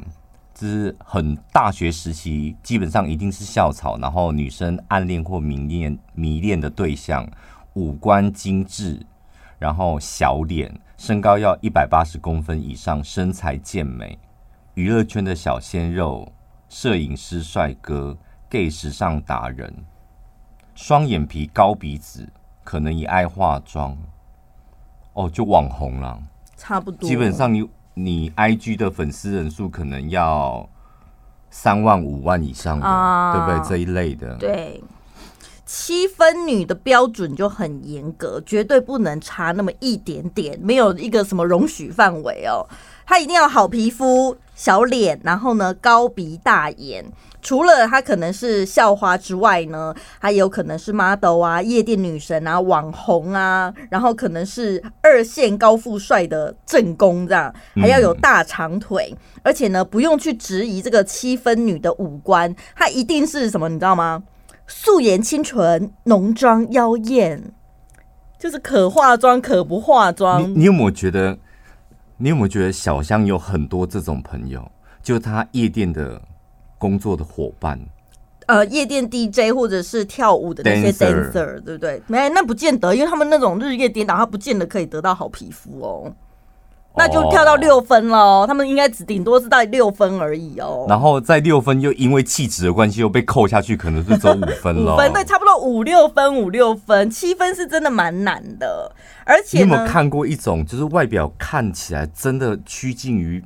[0.55, 7.27] 这是很大学时期，基本上一定是校草，然后女生暗恋或迷恋迷恋的对象，
[7.73, 8.99] 五官精致。
[9.61, 14.17] 然后小脸，身高要一百八十公分以上，身材健美，
[14.73, 16.27] 娱乐圈的小鲜肉，
[16.67, 18.17] 摄影师帅哥
[18.49, 19.71] ，gay 时尚达人，
[20.73, 22.27] 双眼皮高鼻子，
[22.63, 23.95] 可能也爱化妆，
[25.13, 26.19] 哦，就网红了，
[26.57, 27.07] 差不多。
[27.07, 30.67] 基本上你你 IG 的粉丝人数可能要
[31.51, 33.69] 三万五万以上的，啊、对不对？
[33.69, 34.83] 这一类的，对。
[35.65, 42.67] 七分女的标准就很严格，绝对不能差那么一点点，没有一个什么容许范围哦。
[43.05, 47.05] 她一定要好皮肤、小脸，然后呢高鼻大眼。
[47.41, 64.21] 除了她可能是校花之外呢，还有可能是 model 啊、夜店女神啊、网红啊，然后可能是二线高富帅的正宫这样，还要有大长腿，而且呢不用去质疑这个七分女的五官，她一定是什么，你知道吗？
[64.73, 67.51] 素颜清纯，浓妆妖艳，
[68.39, 70.41] 就是可化妆可不化妆。
[70.41, 71.37] 你，你有没有觉得？
[72.17, 74.71] 你有没有觉得小香有很多这种朋友？
[75.03, 76.21] 就他夜店的
[76.77, 77.79] 工作的伙伴，
[78.45, 82.01] 呃，夜店 DJ 或者是跳舞的那些 dancer，, dancer 对不对？
[82.07, 86.13] 没，那不见得，因为他们那种日夜颠倒，他不见得可以得到好皮肤哦。
[86.93, 88.47] 那就跳到六分喽，oh.
[88.47, 90.85] 他们应该只顶多是到六分而已哦。
[90.89, 94.93] 然后在六分又因为气质的关系又被扣下去，可能是走五分了。
[94.93, 98.93] 五分对，差不多五六分，五六分，七分是真的蛮难的。
[99.25, 103.41] 而且你有没有看过一种，就是外表看起来真的趋近于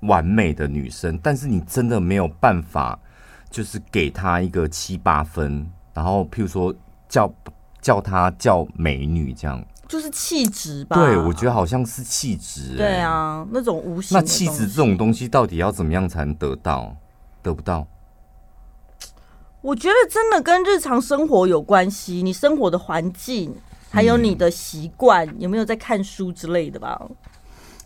[0.00, 2.96] 完美的女生，但是你真的没有办法，
[3.50, 6.72] 就是给她一个七八分，然后譬如说
[7.08, 7.28] 叫
[7.80, 9.60] 叫她叫美女这样。
[9.88, 12.76] 就是气质吧，对，我觉得好像是气质、欸。
[12.76, 14.16] 对啊，那种无形。
[14.16, 16.96] 那气质这种东西到底要怎么样才能得到？
[17.42, 17.86] 得不到？
[19.60, 23.54] 我觉得真的跟日常生活有关系，你生活的环境，
[23.90, 27.00] 还有你的习惯，嗯、有没有在看书之类的吧？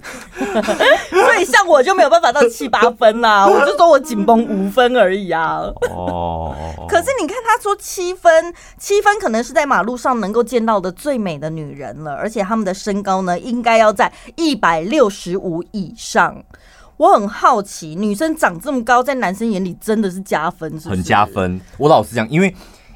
[1.10, 5.60] 所以像我就没有办法到七八分啦， 我就说我紧绷五分而已啊。
[5.90, 6.54] 哦，
[6.88, 16.44] 可是你看他说七分，七分可能是在马路上能够见到的最美的女人了，而且他们的身高呢，应该要在一百六十五以上。
[16.96, 20.88] 我很好奇，女生长这么高，在男生眼里真的是加分是是？
[20.90, 21.58] 很加分。
[21.78, 22.54] 我老实讲，因为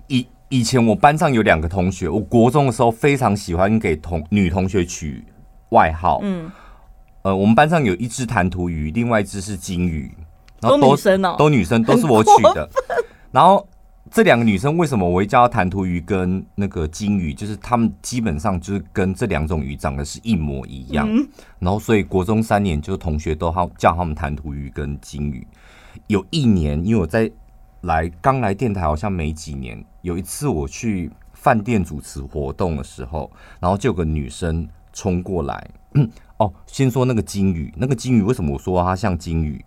[0.09, 5.25] 以以前我班上有两个同学，我国中的时候非常喜欢给同女同学取
[5.71, 6.53] 外号，嗯。
[7.25, 10.13] 呃，我们班上有一只弹涂鱼，另外一只是金鱼，
[10.61, 12.69] 然后都，都女生哦，都女生，都是我取的。
[13.33, 13.67] 然后
[14.11, 17.33] 这两个女生为什么我会叫弹涂鱼跟那个金鱼？
[17.33, 21.09] 就是她们基本上就是跟这两种鱼长得是一模一样。
[21.11, 21.27] 嗯、
[21.59, 25.47] 然后所以国中三年就同学都好叫他们弹涂鱼跟金鱼。
[26.09, 27.31] 有一年，因为我在
[27.81, 35.71] 来刚来电台好像没几年，有一次我去饭店主持活动的时候，然后就有个女生冲过来。
[36.39, 39.65] 哦，先说那个金鱼，那个金鱼为什么我说它像金鱼？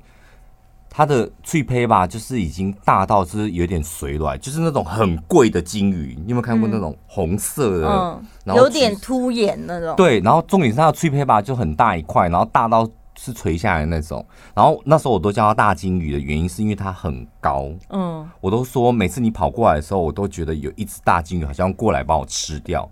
[0.89, 6.15] 它的脆胚吧，就是已经大到是有点水卵，就是那种很贵的金鱼。
[6.17, 7.87] 你有没有看过那种红色的？
[7.87, 9.95] 嗯，然后有点突眼那种。
[9.95, 14.25] 对，然后重点是它的脆胚吧就很大一块，然后大到是垂下来那种。
[14.55, 17.69] 然后那时候我都叫它大金鱼的原因是因为它很高。
[17.89, 22.89] 嗯，我都说每次你跑过来的时候，我都觉得有一只大金鱼好像过来把我吃掉。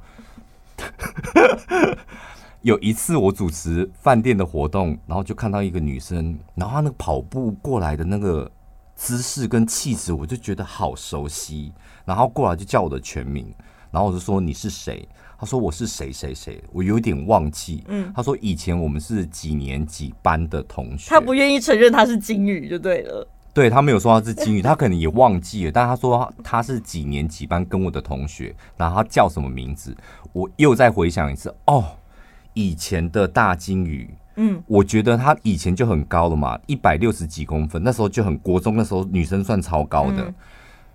[2.65, 8.51] 有一次我主持饭店的活动，然后就看到一个女生，然后她那个跑步过来的那个
[8.95, 11.71] 姿势跟气质，我就觉得好熟悉。
[12.05, 13.53] 然后过来就叫我的全名，
[13.91, 15.07] 然后我就说你是谁？
[15.37, 17.83] 她说我是谁谁谁，我有点忘记。
[17.87, 21.11] 嗯，她说以前我们是几年几班的同学。
[21.11, 23.27] 她不愿意承认她是金鱼就对了。
[23.53, 29.95] 对，她没有说她是金鱼，她可能也忘记了，但她说她是几年几班跟我的同学，然后她叫什么名字？
[30.33, 31.85] 我又再回想一次，哦。
[32.55, 40.23] 以前的大金鱼，嗯，我觉得她以前就很高了嘛，一百六十几公分，那时候就很国中，那时候女生算超高的。
[40.23, 40.33] 嗯、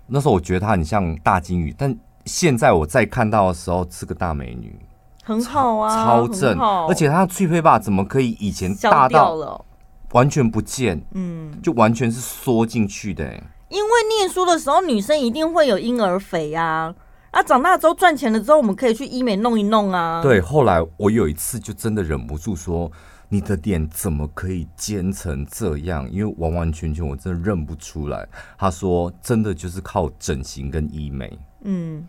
[0.07, 1.95] 那时候我觉得她很像大金鱼，但
[2.25, 4.75] 现在我再看到的时候是个大美女，
[5.23, 9.63] 很好啊，超正，而且她的脆胚吧怎么可以以前大到
[10.11, 11.01] 完全不见？
[11.13, 13.43] 嗯，就完全是缩进去的、欸。
[13.69, 16.93] 因为念书的时候女生一定会有婴儿肥啊。
[17.31, 20.21] 啊，长大之后赚钱了之后，我们可以去医美弄一弄啊。
[20.21, 22.91] 对，后来我有一次就真的忍不住说
[23.29, 28.27] ：“你的脸怎么可以尖成这样？”因为完完全全我真的认不出来。
[28.57, 32.05] 他说：“真的就是靠整形跟医美。”嗯，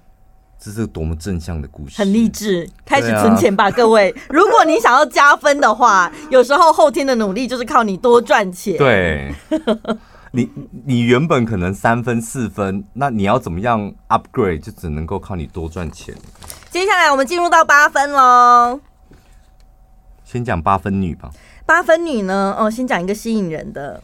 [0.58, 2.68] 这是多么正向的故事，很励志。
[2.84, 4.12] 开始存钱吧，啊、各位！
[4.28, 8.76] 如果你想要加分的话，有时候后天的努力就是靠你多赚钱。
[8.76, 9.32] 对。
[10.34, 10.50] 你
[10.86, 16.14] 你原本可能三分四分，那你要怎么样 upgrade 就只能够靠你多赚钱。
[16.70, 18.80] 接下来我们进入到八分喽，
[20.24, 21.30] 先讲八分女吧。
[21.66, 24.02] 八分女呢，哦，先讲一个吸引人的，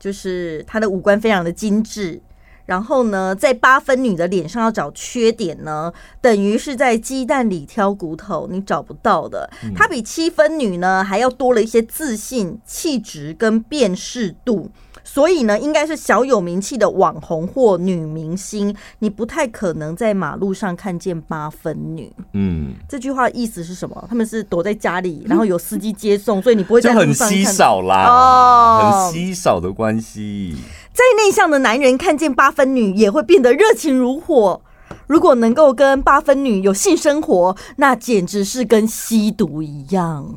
[0.00, 2.20] 就是她的五官非常的精致。
[2.66, 9.48] 然后呢，在八分女的脸上要找缺点呢，等于是在鸡蛋里挑骨头，你找不到的。
[9.76, 14.70] 她比七分女呢还要多了一些自信、气质跟辨识度。
[15.04, 22.12] 所以呢，应该是小有名气的网红或女明星，你不太可能在马路上看见八分女。
[22.32, 24.06] 嗯，这句话意思是什么？
[24.08, 27.28] 他们是躲在家里，然后有司机接送，所以你不会在路上看。
[27.28, 30.56] 很稀少啦，哦，很稀少的关系。
[30.92, 34.60] 再内向的男人看见八分女也会变得热情如火。
[35.06, 40.34] 如果能够跟八分女有性生活，那简直是跟吸毒一样。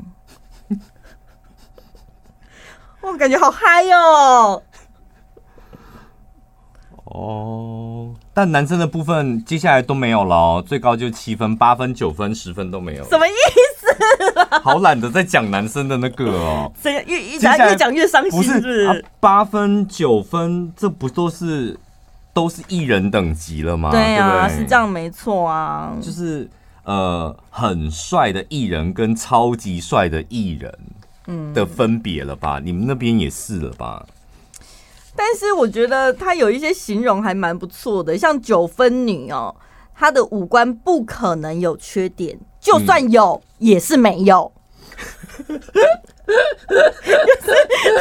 [3.06, 4.64] 我感觉好嗨哟！
[7.06, 13.06] 哦，但男生的部分接下来都没有了哦，最高就七分、八分、九分、十分都没有。
[13.06, 13.32] 什么意
[13.78, 14.60] 思？
[14.64, 19.06] 好懒得再讲男生的那个哦，越越越讲越伤心，是不是？
[19.20, 21.80] 八分、九分，这不都是
[22.34, 23.92] 都是艺人等级了吗？
[23.92, 25.96] 对啊，对是这样没错啊。
[26.02, 26.50] 就是
[26.84, 30.76] 呃，很帅的艺人跟超级帅的艺人。
[31.28, 32.60] 嗯的分别了吧？
[32.64, 34.06] 你们那边也是了吧？
[35.16, 39.56] 但是我觉得她有一些形容还蛮不错的，像九分女哦，
[39.96, 44.52] 她的五官不可能有缺点，就算有也是没有，
[45.48, 45.62] 就是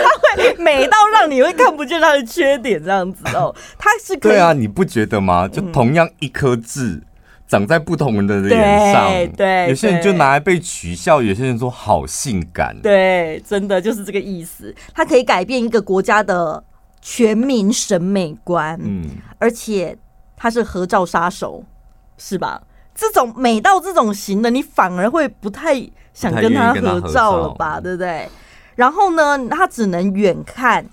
[0.02, 3.54] 她会美到让你会看不见她的缺点这样子哦。
[3.78, 5.46] 她是可以对啊，你不觉得吗？
[5.46, 7.00] 就同样一颗痣。
[7.46, 14.74] 长在不同人的脸上，对，对，有些人就拿来被取笑，有些人说好性感，对，真的就是这个意思。
[14.94, 16.64] 它可以改变一个国家的
[17.02, 19.04] 全民审美观，嗯，
[19.38, 19.96] 而且
[20.36, 21.62] 它是合照杀手，
[22.16, 22.62] 是吧？
[22.94, 25.74] 这种美到这种型的，你反而会不太
[26.14, 28.26] 想跟他合照了吧，对不对？
[28.74, 30.86] 然后呢，他只能远看。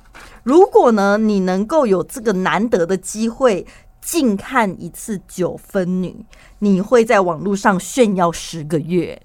[0.43, 3.65] 如果呢，你能够有这个难得的机会。
[4.01, 6.25] 近看一次九分女，
[6.59, 9.21] 你会在网络上炫耀十个月。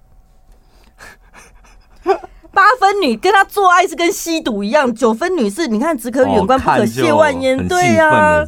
[2.52, 8.44] 八分女跟她做爱是跟吸毒一样，九分女是你看只可远观不可亵玩焉，对呀、啊，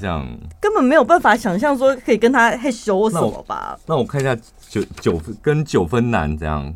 [0.60, 3.78] 根本没有办法想象说可以跟他害羞什么吧？
[3.86, 4.34] 那我看一下
[4.68, 6.74] 九九分跟九分男这样，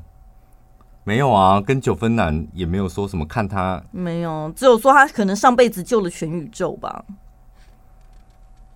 [1.04, 7.02] 没有啊，跟九分男也没有说什么看他，没有，只有说他可能上辈子救了全宇宙吧。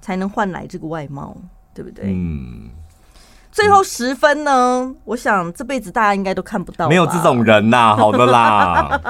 [0.06, 1.36] 才能换来这个外貌，
[1.74, 2.04] 对不对？
[2.06, 2.70] 嗯。
[3.50, 4.84] 最后十分呢？
[4.84, 7.96] 嗯、我想这辈子大家应该都看不到，没有这种人呐、啊。
[7.98, 9.00] 好的啦，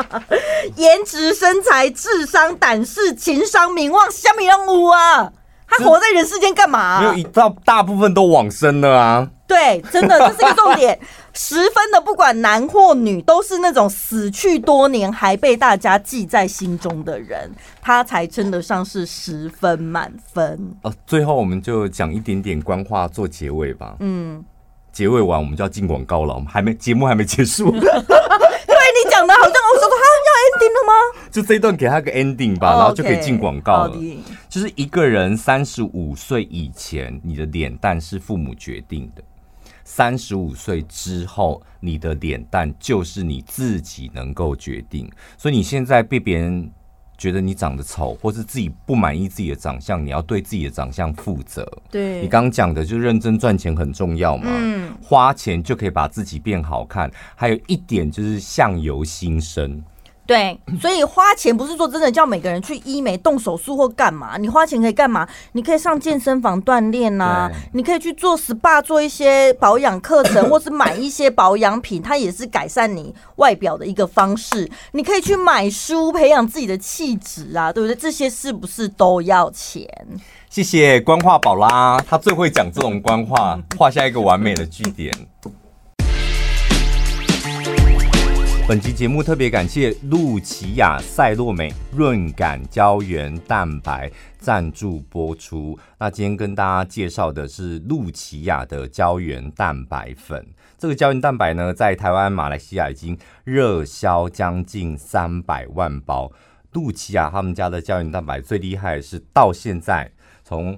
[0.76, 5.30] 颜值、身材、智商、胆识、情商、名望，虾米都有啊！
[5.68, 7.00] 他活在人世间干嘛、啊？
[7.02, 9.28] 没有一大大部分都往生了啊。
[9.46, 10.98] 对，真的这是一个重点。
[11.38, 17.50] 十分的，不管男或女，都是那种死去多年还被大家记在心中的人，
[17.82, 20.74] 他才称得上是十分满分。
[20.82, 23.96] 哦，最后我们就讲一点点官话做结尾吧。
[24.00, 24.42] 嗯，
[24.90, 27.70] 结尾完我们就要进广告了，我们还没节目还没结束。
[27.70, 29.96] 对，你讲的好像我说他
[30.26, 31.28] 要 ending 了吗？
[31.30, 33.94] 就这一段给他个 ending 吧，然后就可以进广告了。
[34.48, 39.22] 就是一个人三十五岁以前，你的脸蛋是父母决定的。
[39.88, 45.08] 三十五岁之后，你的脸蛋就是你自己能够决定。
[45.38, 46.68] 所以你现在被别人
[47.16, 51.64] 觉得你长得丑，或是自己不满意自己的长相，你要对自己的长相负责。
[51.88, 54.48] 对，你刚刚讲的就认真赚钱很重要嘛。
[54.48, 57.08] 嗯，花钱就可以把自己变好看。
[57.36, 59.80] 还有一点就是相由心生。
[60.26, 65.26] 对，所以花钱不是说真的叫每个人去医美动手术或干嘛，你花钱可以干嘛？
[65.52, 74.68] 你可以上健身房锻炼呐，你可以去做 SPA 做一些保养课程， 或是买一些保养品，它也是改善你外表的一个方式。
[74.92, 77.94] 你可以去买书培养自己的气质啊，对不对？
[77.94, 79.88] 这些是不是都要钱？
[80.50, 85.12] 谢谢官话宝啦，他最会讲这种官话，画下一个完美的句点。
[88.68, 94.10] 本期节目特别感谢露琪亚赛洛美润感胶原蛋白
[94.40, 95.78] 赞助播出。
[96.00, 100.44] 那今天跟大家介绍的是露琪亚的胶原蛋白粉。
[100.76, 106.32] 这个胶原蛋白呢，在台湾、马来西亚已经热销将近三百万包。
[106.72, 110.10] 露琪亚他们家的胶原蛋白最厉害的是，到现在
[110.42, 110.76] 从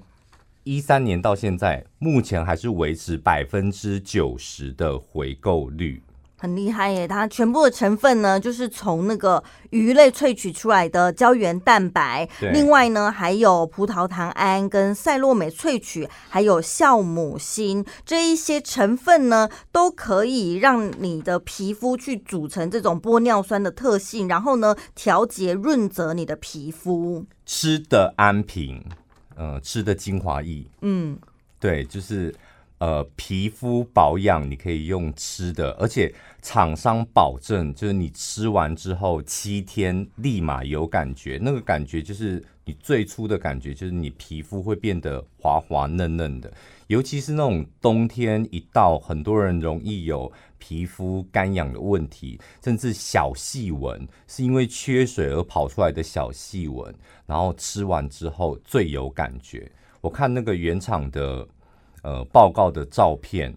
[0.62, 6.02] 一三年到现在，目前还是维持百分之九十的回购率。
[6.40, 7.06] 很厉害耶！
[7.08, 27.26] 它全部的成分呢，就是从那个鱼类萃取出来的胶原蛋白，另外呢，还有葡萄糖胺跟赛洛美萃取，还有酵母锌这一些成分呢，都可以让你的皮肤去组成这种玻尿酸的特性，然后呢，调节润泽你的皮肤。
[27.44, 28.80] 吃的安瓶，
[29.34, 31.18] 呃，吃的精华液，嗯，
[31.58, 32.32] 对，就是。
[32.78, 46.52] 呃，皮肤保养你可以用吃的，而且厂商保证，就是你吃完之后七天立马有感觉，那个感觉就是你最初的感觉，就是你皮肤会变得滑滑嫩嫩的。
[46.86, 56.94] 尤其是那种冬天一到，很多人容易有皮肤干痒的问题，甚至小细纹是因为缺水而跑出来的小细纹，
[57.26, 59.68] 然后吃完之后最有感觉。
[60.00, 61.44] 我看那个原厂的。
[62.02, 63.56] 呃，报告的照片，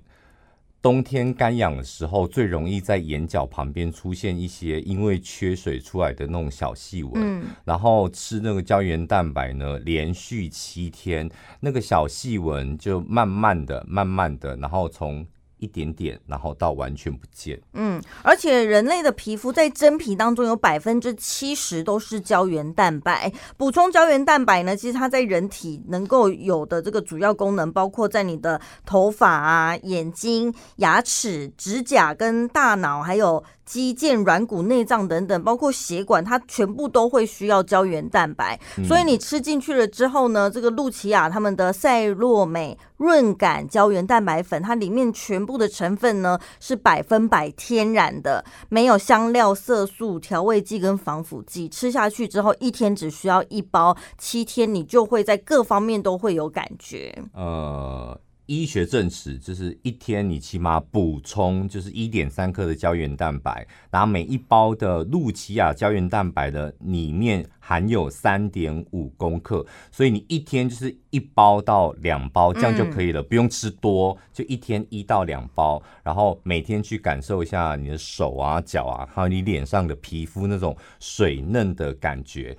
[0.81, 7.13] 冬天干痒的时候，最容易在眼角旁边出现一些因为缺水出来的那种小细纹。
[7.15, 11.29] 嗯，然后吃那个胶原蛋白呢，连续七天，
[11.59, 15.25] 那个小细纹就慢慢的、慢慢的，然后从。
[15.61, 17.61] 一点点，然后到完全不见。
[17.73, 23.31] 嗯，而且人类的皮肤在真皮当中有百分之七十都是胶原蛋白。
[23.57, 33.43] 补充胶原蛋白呢，其实它在人体能够有的这个主要功能，包括在你的头发啊、眼睛、牙齿、指甲跟大脑，还有。
[33.71, 38.59] 肌腱、软骨、内脏等等，包括血管，它全部都会需要胶原蛋白。
[38.77, 51.69] 嗯、所以你吃进去了之后呢，这个露琪亚他们的赛洛美润感胶原蛋白粉，它里面全部的成分呢是百分百天然的，没有香料、色素、调味剂跟防腐剂。
[51.69, 57.23] 吃下去之后，一天只需要一包，七天你就会在各方面都会有感觉。
[57.33, 58.19] 呃。
[58.51, 82.57] 医学证实，就是一天你起码补充就是一点三克的胶原蛋白，然后每一包的露琪亚胶原蛋白的里面含有三点五公克，所以你一天就是一包到两包，这样就可以了，不用吃多，就一天一到两包，然后每天去感受一下你的手啊、脚啊，还有你脸上的皮肤那种水嫩的感觉。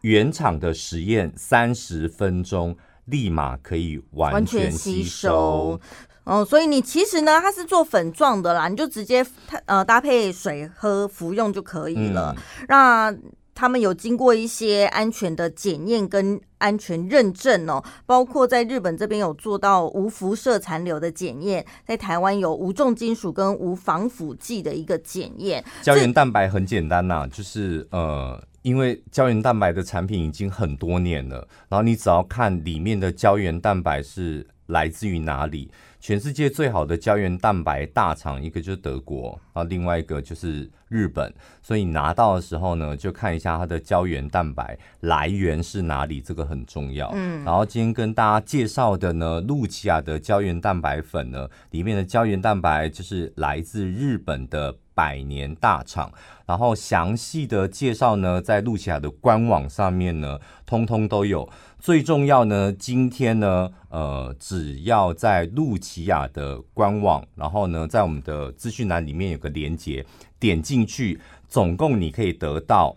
[0.00, 2.76] 原厂的实验三十分钟。
[3.10, 5.80] 立马可以完全吸收，
[6.24, 9.26] 哦，所以你其实呢，它是做粉状的啦，你就直接
[9.66, 12.34] 呃搭配水喝服用就可以了。
[12.36, 13.14] 嗯、那
[13.54, 25.64] 他们有经过一些安全的检验跟安全认证哦，包括在日本这边有做到无辐射残留的检验，在台湾有无重金属跟无防腐剂的一个检验。
[25.82, 28.42] 胶原蛋白很简单呐、啊，就是呃。
[28.62, 35.70] 因为胶原蛋白的产品已经很多年了，然后你只要看里面的胶原蛋白是来自于哪里。
[36.02, 41.30] 全世界最好的胶原蛋白大厂，一个就是德国，然后另外一个就是日本。
[41.60, 47.10] 所以拿到的时候呢，就看一下它的胶原蛋白来源是哪里，这个很重要。
[47.14, 56.10] 嗯，然后今天跟大家介绍的呢，露琪亚的胶原蛋白粉呢，里面的胶原蛋白就是来自日本的百年大厂。
[56.50, 61.48] 然后详细的介绍呢，在露琪亚的官网上面呢，通通都有。
[61.78, 70.04] 最重要呢，今天呢，呃，只要在露琪亚的官网，然后呢，在我们的资讯栏里面有个连接，
[70.40, 72.96] 点进去，总共你可以得到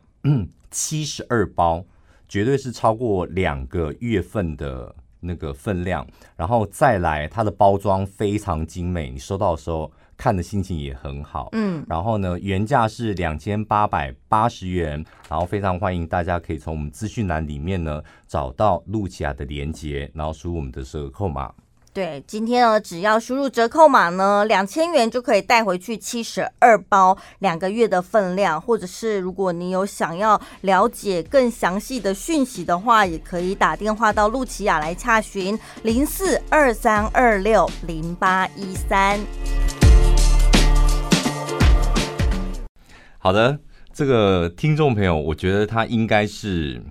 [0.71, 1.85] 七十二包，
[2.27, 6.05] 绝对是超过两个月份的那个分量。
[6.35, 9.91] 然后再来，它的包装非常精美，你收到的时候。
[10.15, 21.51] 看的心情也很好，嗯，然后呢，原价是两千八百八十元，然后非常欢迎大家可以从我们资讯栏里面呢找到露琪亚的连接，然后输入我们的折扣码
[21.93, 39.19] 对，今天呢，只要输入折扣码呢，两千元就可以带回去七十二包两个月的分量，或者是如果你有想要了解更详细的讯息的话，也可以打电话到露琪亚来查询零四二三二六零八一三。
[43.19, 43.59] 好的，
[43.93, 46.81] 这个听众朋友，我觉得他应该是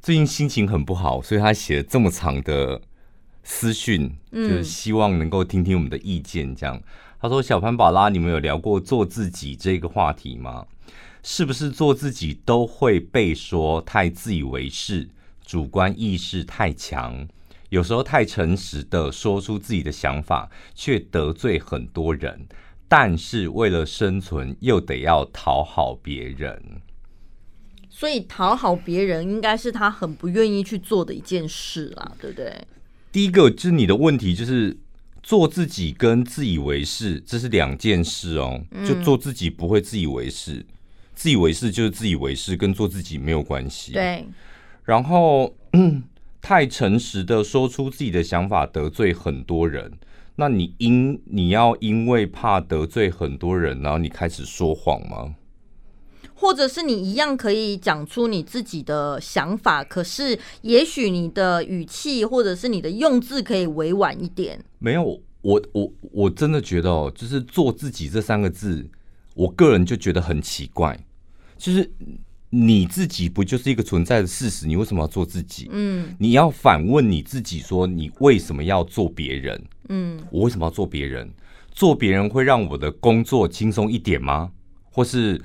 [0.00, 2.80] 最近心情很不好，所以他写了这么长的。
[3.42, 6.76] 私讯就是希望能够听听我们的意见，这样。
[6.76, 6.82] 嗯、
[7.20, 10.66] 他说：“小潘宝拉，你们有聊过做自己这个话题吗？
[11.22, 15.08] 是不是做自己都会被说太自以为是，
[15.44, 17.28] 主观意识太强，
[17.68, 22.46] 有时候太诚实的说出自己的想法，却得罪很多人，
[22.88, 26.80] 但是为了生存又得要讨好别人，
[27.90, 32.54] 所以讨好别人应该是他很不愿意去做的一件事啦，对不对？”
[33.12, 34.76] 第一个就是你的问题，就是
[35.22, 38.62] 做自己跟自以为是，这是两件事哦。
[38.86, 40.66] 就做自己不会自以为是，嗯、
[41.14, 43.92] 自以为是就是自以为是，跟做自己没有关系。
[43.92, 44.24] 对。
[44.84, 46.02] 然后，嗯，
[46.40, 49.92] 太诚实的说出自己的想法，得罪很多人。
[50.36, 55.34] 那你因你要因为怕得罪很多人，然后你开始说谎吗？
[56.40, 64.58] 或者是你一样可以讲出你自己的想法，可是也许你的语气或者是你的用字可以委婉一点。
[64.78, 68.88] 没有，我我我真的觉得哦，就是做自己这三个字，
[69.34, 70.98] 我个人就觉得很奇怪。
[71.58, 71.90] 就是
[72.48, 74.66] 你自己不就是一个存在的事实？
[74.66, 75.68] 你为什么要做自己？
[75.70, 79.62] 嗯，你要反问你自己，说你为什么要做别人？
[79.90, 81.30] 嗯，我为什么要做别人？
[81.70, 84.50] 做别人会让我的工作轻松一点吗？
[84.90, 85.38] 或是？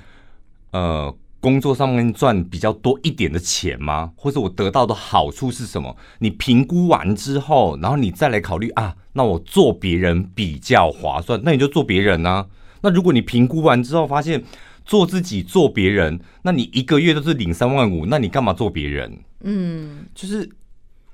[0.76, 4.12] 呃，工作上面赚比较多一点的钱吗？
[4.14, 5.96] 或者我得到的好处是什么？
[6.18, 12.46] 你评估完之后，然后你再来考虑啊，那我做别人比较划算，那你就做别人啊。
[12.82, 14.44] 那如果你评估完之后发现
[14.84, 19.18] 做自己做别人，那你一个月都是领三万五，那你干嘛做别人？
[19.40, 20.50] 嗯，就是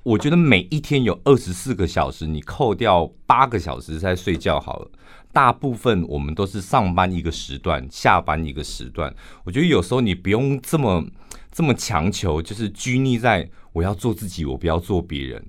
[0.03, 4.91] 我觉得每一天有二十四个小时，你扣掉八个小时在睡觉好了。
[5.33, 9.13] 大部分我们都是上班一个时段，下班一个时段。
[9.43, 11.03] 我觉得有时候你不用这么
[11.51, 15.43] 这么强求，就是拘泥在我要做自己，我不要做别人。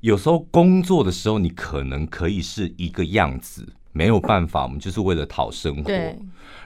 [0.00, 5.82] 有时候工作的时候，你可能可以是一个样子，没有办法，我们就是为了讨生活。
[5.84, 6.18] 对。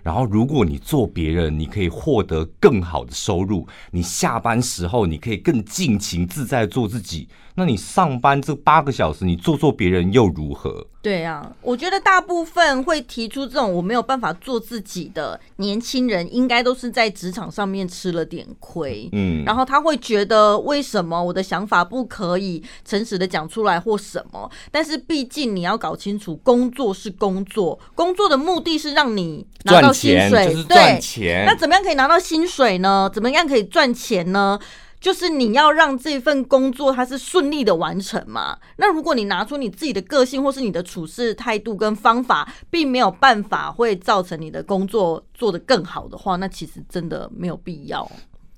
[0.02, 3.66] 然后，如果你做别人，你可以获得更好的收入。
[3.92, 7.28] 你下班时候，你可以更尽情自在做自己。
[7.54, 10.86] 那你上班这八个小时，你做做别人又如何？
[11.02, 19.08] 对啊，我觉得大部分会提出这种我没有办法做自己的年轻人，应该都是在职场上面吃了点亏。
[19.12, 24.48] 嗯，然后他会觉得为什么我的想法不可以诚实的讲出来或什么？
[24.70, 30.64] 但是毕竟你要搞清楚，工作是工作，工作的目的是让你拿到薪水，就是。
[30.64, 33.10] 对，那怎么样可以拿到薪水呢？
[33.12, 34.56] 怎么样可以赚钱呢？
[35.02, 38.56] 就是你要让这份工作它是顺利的完成嘛。
[38.76, 48.08] 那如果你拿出你自己的个性或是你的处事态度跟方法，并没有办法会造成你的工作做得更好的话，那其实真的没有必要。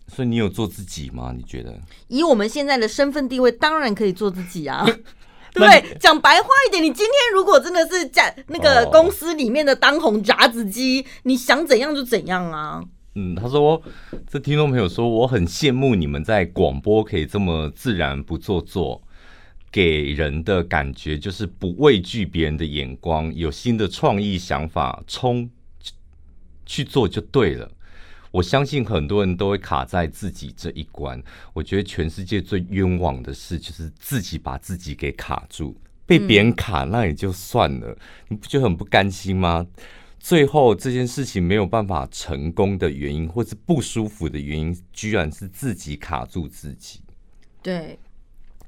[0.07, 1.32] 所以你有做自己吗？
[1.34, 1.74] 你觉得？
[2.09, 4.84] 以我们现在的身份地位，当然可以做自己啊，
[5.55, 5.97] 对不对？
[5.99, 12.82] 讲白话一点，你今天如果真的是在那个公司里面的当红炸子鸡，你想怎样就怎样啊。
[13.17, 13.81] 嗯，他说，
[14.27, 19.01] 这听众朋友说，我很羡慕你们在广播可以这么自然不做作，
[19.71, 25.49] 给人的感觉就是不畏惧别人的眼光，有新的创意想法，冲
[26.67, 27.71] 去做就对了。
[28.33, 31.23] 我相信很多人都会卡在自己这一关。
[31.53, 37.97] 我觉得全世界最冤枉的事就是自己把自己给卡住，被别人卡那也就算了，
[38.27, 39.65] 你不觉得很不甘心吗？
[40.25, 47.03] 最后这件事情没有办法成功的原因，或是不舒服的原因，居然是自己卡住自己。
[47.62, 47.99] 对，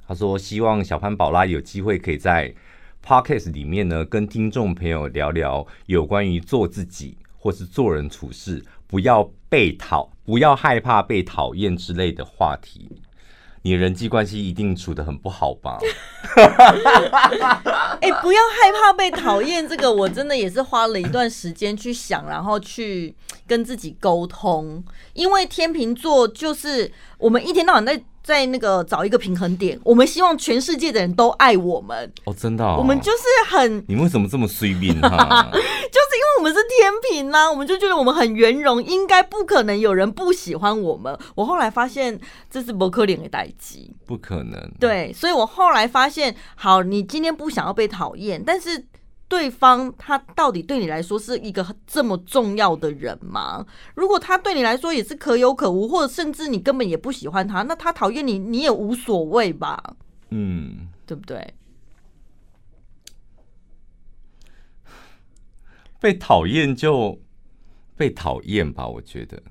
[0.07, 2.55] 他说希望小潘宝拉有机会可以在
[3.03, 13.01] Podcast 里面呢，跟听众朋友聊聊有关于做自己或是做人处事，不要被讨，不要害怕被讨厌之类的话题。
[13.67, 15.77] 你人际关系一定处的很不好吧？
[18.01, 23.13] 哎、不要害怕被讨厌，这个我真的也是花了一段时间去想，然后去
[23.45, 24.85] 跟自己沟通。
[25.15, 35.49] 因为天秤座就是我们一天到晚在在那个找一个平衡点，我们希望全世界的人都爱我们哦，真的、哦，我们就是很，你为什么这么随便哈？
[35.55, 41.17] 就是因为我们是天平啦，我们就觉得我们很圆融，应该不可能有人不喜欢我们。
[41.37, 42.19] 我后来发现
[42.51, 44.73] 这是不可能的代机，不可能。
[44.81, 48.87] 对，所以我后来发现，好，你今天不想要被讨厌，但是。
[49.29, 53.67] 对方他到底对你来说是一个这么重要的人吗？
[53.95, 59.97] 如果他对你来说也是可有可无，或者甚至你根本也不喜欢他，那他讨厌你你也无所谓吧？
[60.31, 61.55] 嗯，对不对？
[65.99, 67.21] 被讨厌就
[67.97, 69.43] 被讨厌吧，我觉得。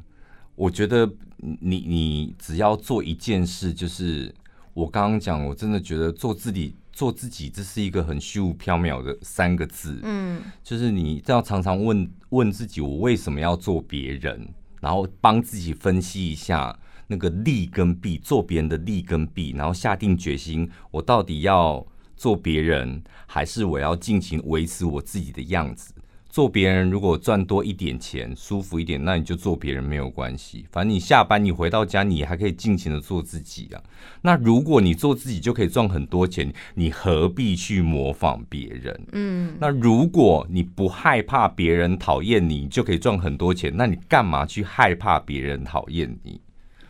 [0.58, 1.12] 我觉得
[1.60, 4.34] 你你只要做一件事，就是
[4.76, 6.76] 我刚刚讲，我真的觉得做自己。
[6.96, 10.00] 做自己，这是一个很虚无缥缈的三个字。
[10.04, 14.48] 嗯，就是你要常常问问自己，我为什么要做别人？
[14.80, 25.94] 然后帮自己分析一下那个利跟弊，做别人的利跟弊，然后下定决心，我到底要做别人，还是我要尽情维持我自己的样子？
[26.36, 30.66] 做别人，如果赚多一点钱，舒服一点，那你就做别人没有关系。
[30.70, 33.82] 反正你下班，你回到家，你还可以尽情的做自己啊。
[34.22, 39.02] 那如果你做自己就可以赚很多钱，你何必去模仿别人？
[39.14, 39.56] 嗯。
[39.62, 46.42] 那如果你不害怕别人讨厌你，就可以赚很多钱，那你干嘛去害怕别人讨厌你？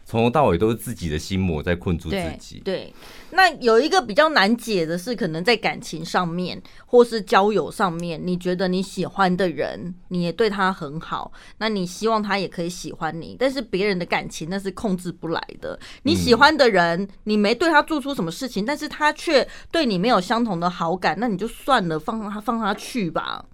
[0.08, 2.62] 从头到尾都是自己的心魔在困住自己。
[2.66, 2.76] 对。
[2.76, 2.94] 对
[3.36, 15.78] 那有一个比较难解的是，可能在感情上面，或是交友上面，你觉得你喜欢的人，你也对他很好，那你希望他也可以喜欢你，但是别人的感情那是控制不来的。
[16.04, 23.46] 你喜欢的人，你没对他做出什么事情，但是他却对你没有相同的好感，那你就算了，放他放他去吧。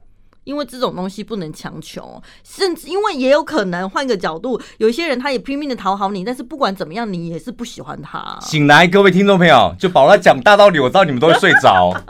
[0.43, 8.37] 因为这种东西不能强求，甚至因为也有可能换个角度，有一些人他也拼命的讨好你，但是不管怎么样，你也是不喜欢他。
[8.41, 11.93] 醒来，各位听众朋友，就宝拉讲大道理，我知道你们都会睡着。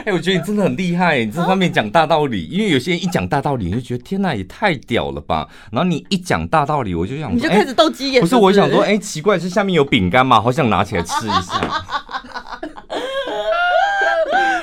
[0.00, 5.46] 哎、欸，我觉得你真的很厉害，你这方面讲大道理，因为有些人一讲大道理，你就觉得天哪，也太屌了吧。
[5.70, 8.20] 然后你一讲大道理，我就想，你就开始斗鸡眼。
[8.20, 10.40] 不是，我想说，哎、欸，奇怪，是下面有饼干吗？
[10.40, 11.60] 好想拿起来吃一下。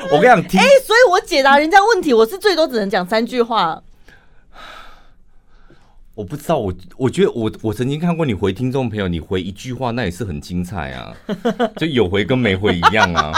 [0.09, 3.81] 我跟你讲，哎、欸，所以我解答人家问题，我是最多只能讲三句话。
[6.15, 11.13] 我不知道，我我觉得我我曾经看过你回听众朋友，你回一句话，那也是很精彩啊，
[11.77, 13.31] 就有回跟没回一样啊。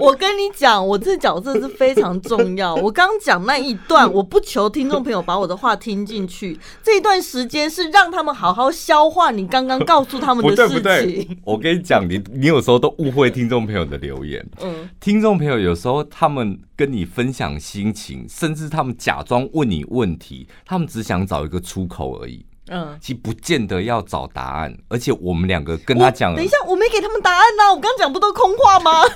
[0.00, 2.74] 我跟你讲，我这角色是非常重要。
[2.82, 10.76] 我刚讲那一段，我不求听众朋友把我的话听进去，这一段时间是让他们好好消化你刚刚告诉他们的事情。
[10.76, 14.44] 不对不对，我跟你讲，你你有时候都误会听众朋友的留言。
[14.60, 22.44] 嗯，听众朋友有时候他们跟你分享心情，甚至他们假装问你问题，他们只想找一个出口而已。
[22.74, 28.90] 嗯，其实不见得要找答案，而且我们两个跟他讲，等一下，我没给他们答案呢、啊，我刚讲不都空话吗？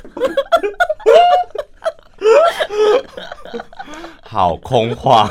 [4.22, 5.26] 好空话，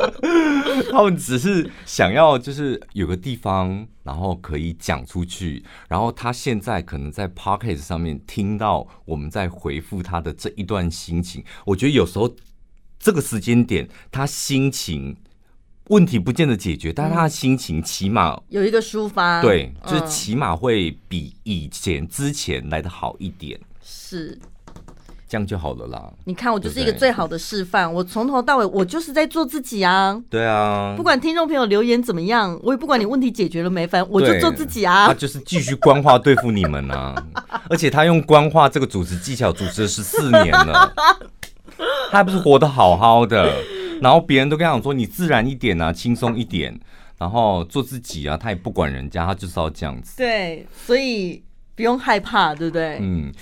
[0.92, 12.30] 他们只是想要就是有个地方，然后可以讲出去，然后他现在可能在 p o c k e t 上面听到我们在回复他的这一段心情，我觉得有时候
[12.98, 15.16] 这个时间点，他心情。
[15.88, 24.38] 问题不见得解决，但是他的心情起码有一个抒发，对，就是起码会比以前之前来的好一点，是。
[25.30, 26.10] 这样就好了啦。
[26.24, 30.18] 你看，我就是一个最好的示范，我从头到尾我就是在做自己啊。
[30.30, 35.06] 对啊，不管听众朋友留言怎么样，我也不管你问题解决了没，反正我就做自己啊。
[35.06, 37.14] 他就是继续官话对付你们啊，
[37.68, 40.90] 而且他用官话这个主持技巧主持了十四年了，
[42.10, 43.52] 他还不是活得好好的。
[44.00, 46.78] 然后别人都跟他讲说，你自然一点啊，轻松一点，
[47.18, 50.16] 然后做自己啊，他也不管人家，他就是要这样子。
[50.16, 51.42] 对，所以
[51.74, 52.98] 不用害怕，对不对？
[53.00, 53.32] 嗯。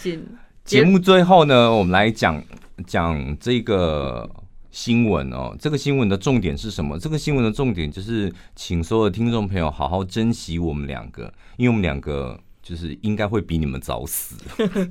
[0.65, 2.43] 节目最后呢，我们来讲
[2.87, 4.29] 讲这个
[4.71, 5.57] 新闻哦。
[5.61, 6.99] 这个新闻的重点是什么？
[6.99, 12.39] 这个新闻的重点就是，请所有的听众朋友好好珍惜我们两个，因为我们两个。
[12.69, 14.35] 就是应该会比你们早死。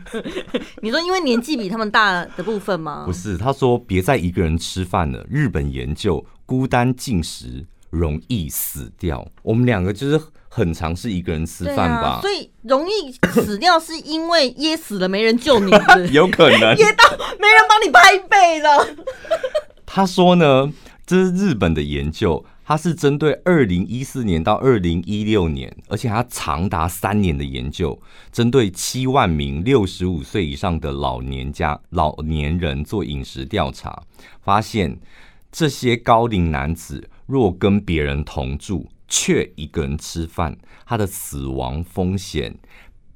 [0.81, 3.03] 你说因为年纪比他们大的部分吗？
[3.05, 5.25] 不是，他说别再一个人吃饭了。
[5.29, 9.27] 日本研究孤单进食容易死掉。
[9.43, 10.17] 我们两个就是
[10.47, 12.19] 很常是一个人吃饭吧？
[12.19, 15.69] 啊、所以容易死掉是因为噎死了没人救你，
[16.13, 17.03] 有可能噎到
[17.37, 18.87] 没人帮你拍背了。
[19.85, 20.71] 他说呢，
[21.05, 22.45] 这是日本的研究。
[22.67, 28.01] 它是针对二零一四年到二零一六年，而且它长达三年的研究，
[28.31, 34.01] 针对七万名六十五岁以上的老年家老年人做饮食调查，
[34.41, 34.97] 发现
[35.51, 40.57] 这些高龄男子若跟别人同住，却一个人吃饭，
[40.87, 42.55] 他的死亡风险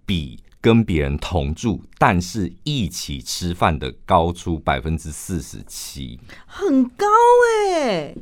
[0.05, 7.05] 比跟别人同住，但是一起吃饭的高出百分之四十七，很高
[7.71, 8.13] 哎、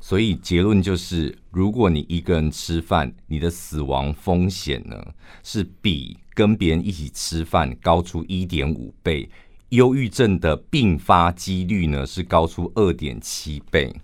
[0.00, 4.96] 所以结论就是，如果你一个人吃饭，你的死亡风险呢
[5.42, 9.28] 是比跟别人一起吃饭高出一点五倍，
[9.68, 13.94] 忧郁症的并发几率呢是高出二点七倍。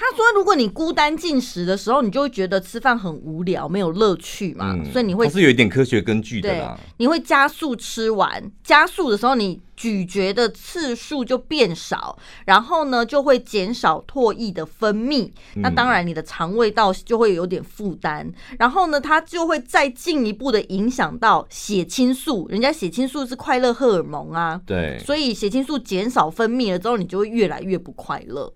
[0.00, 6.78] 他说：“如果你孤单进食的时候，你就会觉得吃饭很无聊，没有乐趣嘛，嗯、所以你会是有一点科学根据的啦。
[6.98, 15.28] 你会加速吃完，加速的时候你咀嚼的次数就变少，然后呢就会减少唾液的分泌。
[15.56, 22.46] 那当然你的肠胃道就会有点负担，嗯、然后呢它就会再进一步的影响到血清素。
[22.48, 28.52] 人家血清素是快乐荷尔蒙啊，对，所以血清素减少分泌了之后，你就会越来越不快乐。”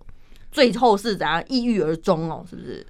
[0.53, 2.45] 最后是怎样抑郁而终哦？
[2.49, 2.85] 是不是？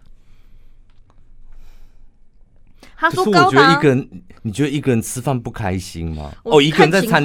[2.95, 6.32] 他说：“，我觉得一个人，你觉得一个人吃饭不开心吗？
[6.43, 7.24] 哦，一个人在餐，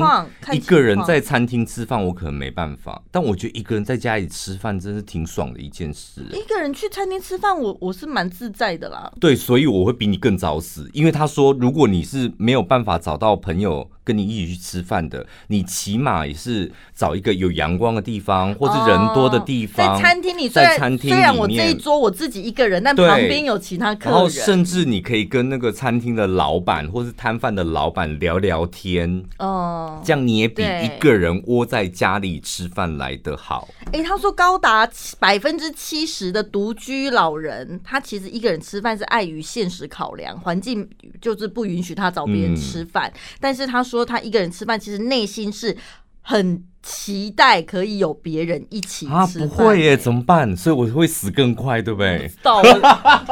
[0.52, 3.00] 一个人在餐厅吃饭，我可能没办法。
[3.12, 6.22] 但我觉得一个人在家里吃饭，真是挺爽的一件事。
[6.32, 9.12] 一个人去餐厅吃饭，我我是蛮自在的啦。
[9.20, 19.94] 对，所以我会比你更早死，因为他说，如果你是没有办法找到朋友。”跟你一起去吃饭的，你起码也是找一个有阳光的地方，或是人多的地方。
[19.96, 24.14] 在餐厅里，在餐厅虽然我这一桌我自己一个人，但旁边有其他客人。
[24.14, 29.22] 然后甚至你可以跟那个餐厅的老板或是摊贩的老板聊聊天。
[29.38, 33.68] 哦，这样你也比一个人窝在家里吃饭来得好。
[33.92, 34.88] 哎，他说高达
[35.18, 40.88] 百分之七十的独居老人，他其实一个人吃饭是碍于现实考量，环境
[41.20, 43.12] 就是不允许他找别人吃饭。
[43.14, 43.97] 嗯、但是他说。
[43.98, 45.76] 说他一个人吃饭，其实内心是
[46.22, 49.20] 很期待可以有别人一起吃饭。
[49.20, 50.56] 啊，不会耶，怎么办？
[50.56, 52.30] 所以我会死更快，对不对？
[52.42, 52.80] 到了，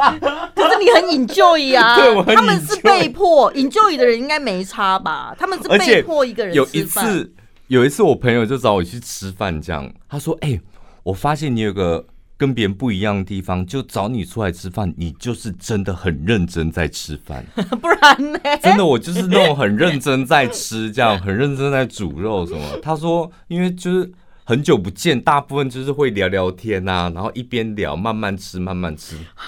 [0.53, 2.35] 可是你很 enjoy 啊， 对，我很。
[2.35, 5.33] 他们是被迫 enjoy 的人，应该没差吧？
[5.39, 7.05] 他们是被迫一个人吃饭。
[7.05, 7.33] 有一次，
[7.67, 10.61] 有一次我朋友就找我去吃饭，这样他说：“哎、欸，
[11.03, 12.05] 我发现你有个。”
[12.37, 17.43] 跟别人不一样的地方，就找你出来吃饭，你就是真的很认真在吃饭，
[17.81, 18.39] 不然呢？
[18.61, 22.61] 真的，我就是那种很认真在吃，这样 很认真在煮肉什么。
[22.81, 24.11] 他说，因为就是
[24.43, 29.15] 很久不见，大部分就是会聊聊天呐、啊，然后一边聊，慢慢吃，慢慢吃。
[29.35, 29.47] 哈，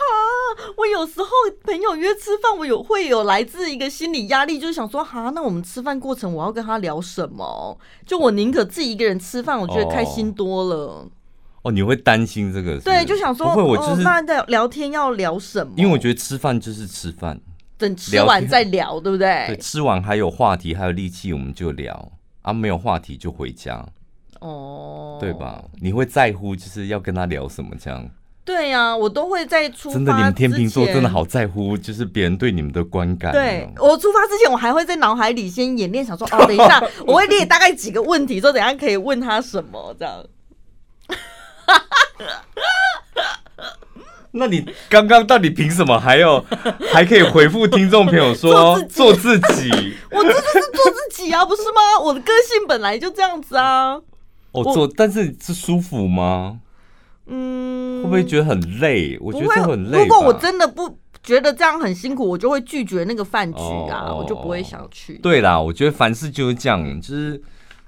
[0.76, 1.28] 我有时候
[1.64, 7.78] 朋友约吃饭，我有会有来自一个心理压力，就是想说，哈，那我们吃饭过程我要跟他聊什么？
[8.06, 10.76] 就我宁可自己一个人吃饭，我觉得开心多了。
[10.76, 11.08] 哦
[11.64, 12.84] 哦，你会担心这个是是？
[12.86, 15.74] 对，就想说，不会，我就是、哦、那在聊天要聊什么？
[15.76, 17.40] 因为我觉得吃饭就是吃饭，
[17.78, 19.46] 等吃完再聊，聊对不对？
[19.48, 23.86] 对，吃完还有话题，还有力气，我们就聊啊，没有话题就回家。
[24.40, 25.62] 哦，对吧？
[25.82, 28.10] 你会在乎就是要跟他聊什么这样？
[28.46, 29.94] 对呀、啊，我都会在出发。
[29.96, 33.34] 真的，你们天秤座真的好在乎，就是别人对你们的观感。
[33.34, 40.24] 对，我出发之前，我还会在脑海里先演练，想说哦，等一下 我会列大概几个问题，说等一下可以问他什么这样。
[44.32, 46.40] 那你刚刚到底凭什么还要
[46.94, 49.72] 还可以回复听众朋友说做自己？
[50.12, 52.00] 我这就是做自己啊，不是吗？
[52.04, 54.00] 我的个性本来就这样子啊。
[54.52, 56.60] 哦，做，但是是舒服吗？
[57.26, 59.18] 嗯，会不会觉得很累？
[59.20, 60.00] 我觉得很累。
[60.00, 63.60] 如果我真的不觉得这样很辛苦，我就会拒绝那个饭局
[63.92, 65.18] 啊，我就不会想去。
[65.18, 67.42] 对啦，我觉得凡事就是这样，就是。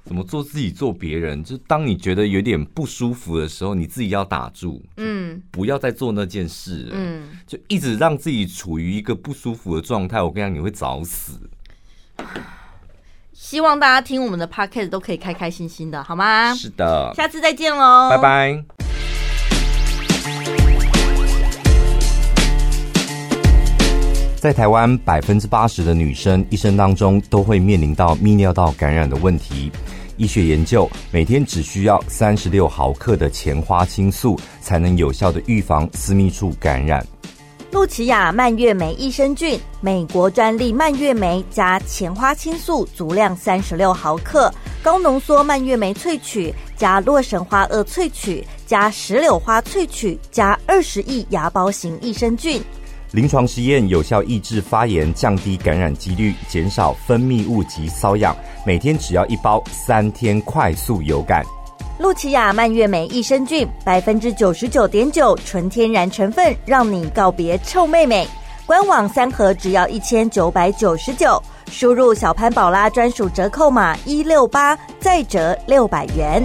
[0.04, 1.44] 怎么做自己做别人？
[1.44, 10.22] 就当你觉得有点不舒服的时候，你自己要打住，嗯，不要再做那件事，嗯，就一直让自己处于一个不舒服的状态。
[10.22, 11.40] 我跟你讲，你会早死。
[13.34, 16.54] 希望大家听我们的 podcast 都可以开开心心的，好吗？
[16.54, 18.64] 是的，下次再见喽，拜拜。
[24.42, 29.72] 在台湾，百分之八十的女生一生当中都会面临到泌尿道感染的问题。
[30.18, 37.06] 医学研究，每天只需要三十六毫克的前花青素，才能有效的预防私密处感染。
[37.70, 52.60] 露琪亚蔓越莓益生菌，美国专利蔓越莓加前花青素，足量三十六毫克，高浓缩蔓越莓萃取加洛神花萼萃取加石榴花萃取加二十亿芽孢型益生菌。
[53.12, 58.34] 临床实验有效抑制发炎，降低感染几率，减少分泌物及瘙痒。
[58.66, 61.44] 每天只要一包，三天快速有感。
[62.00, 68.26] 露琪亚蔓越莓益生菌，百分之九十九点九纯天然成分，让你告别臭妹妹。
[68.66, 76.42] 官网三盒只要一千九百九十九，输入小潘宝拉专属折扣码一六八，再折六百元。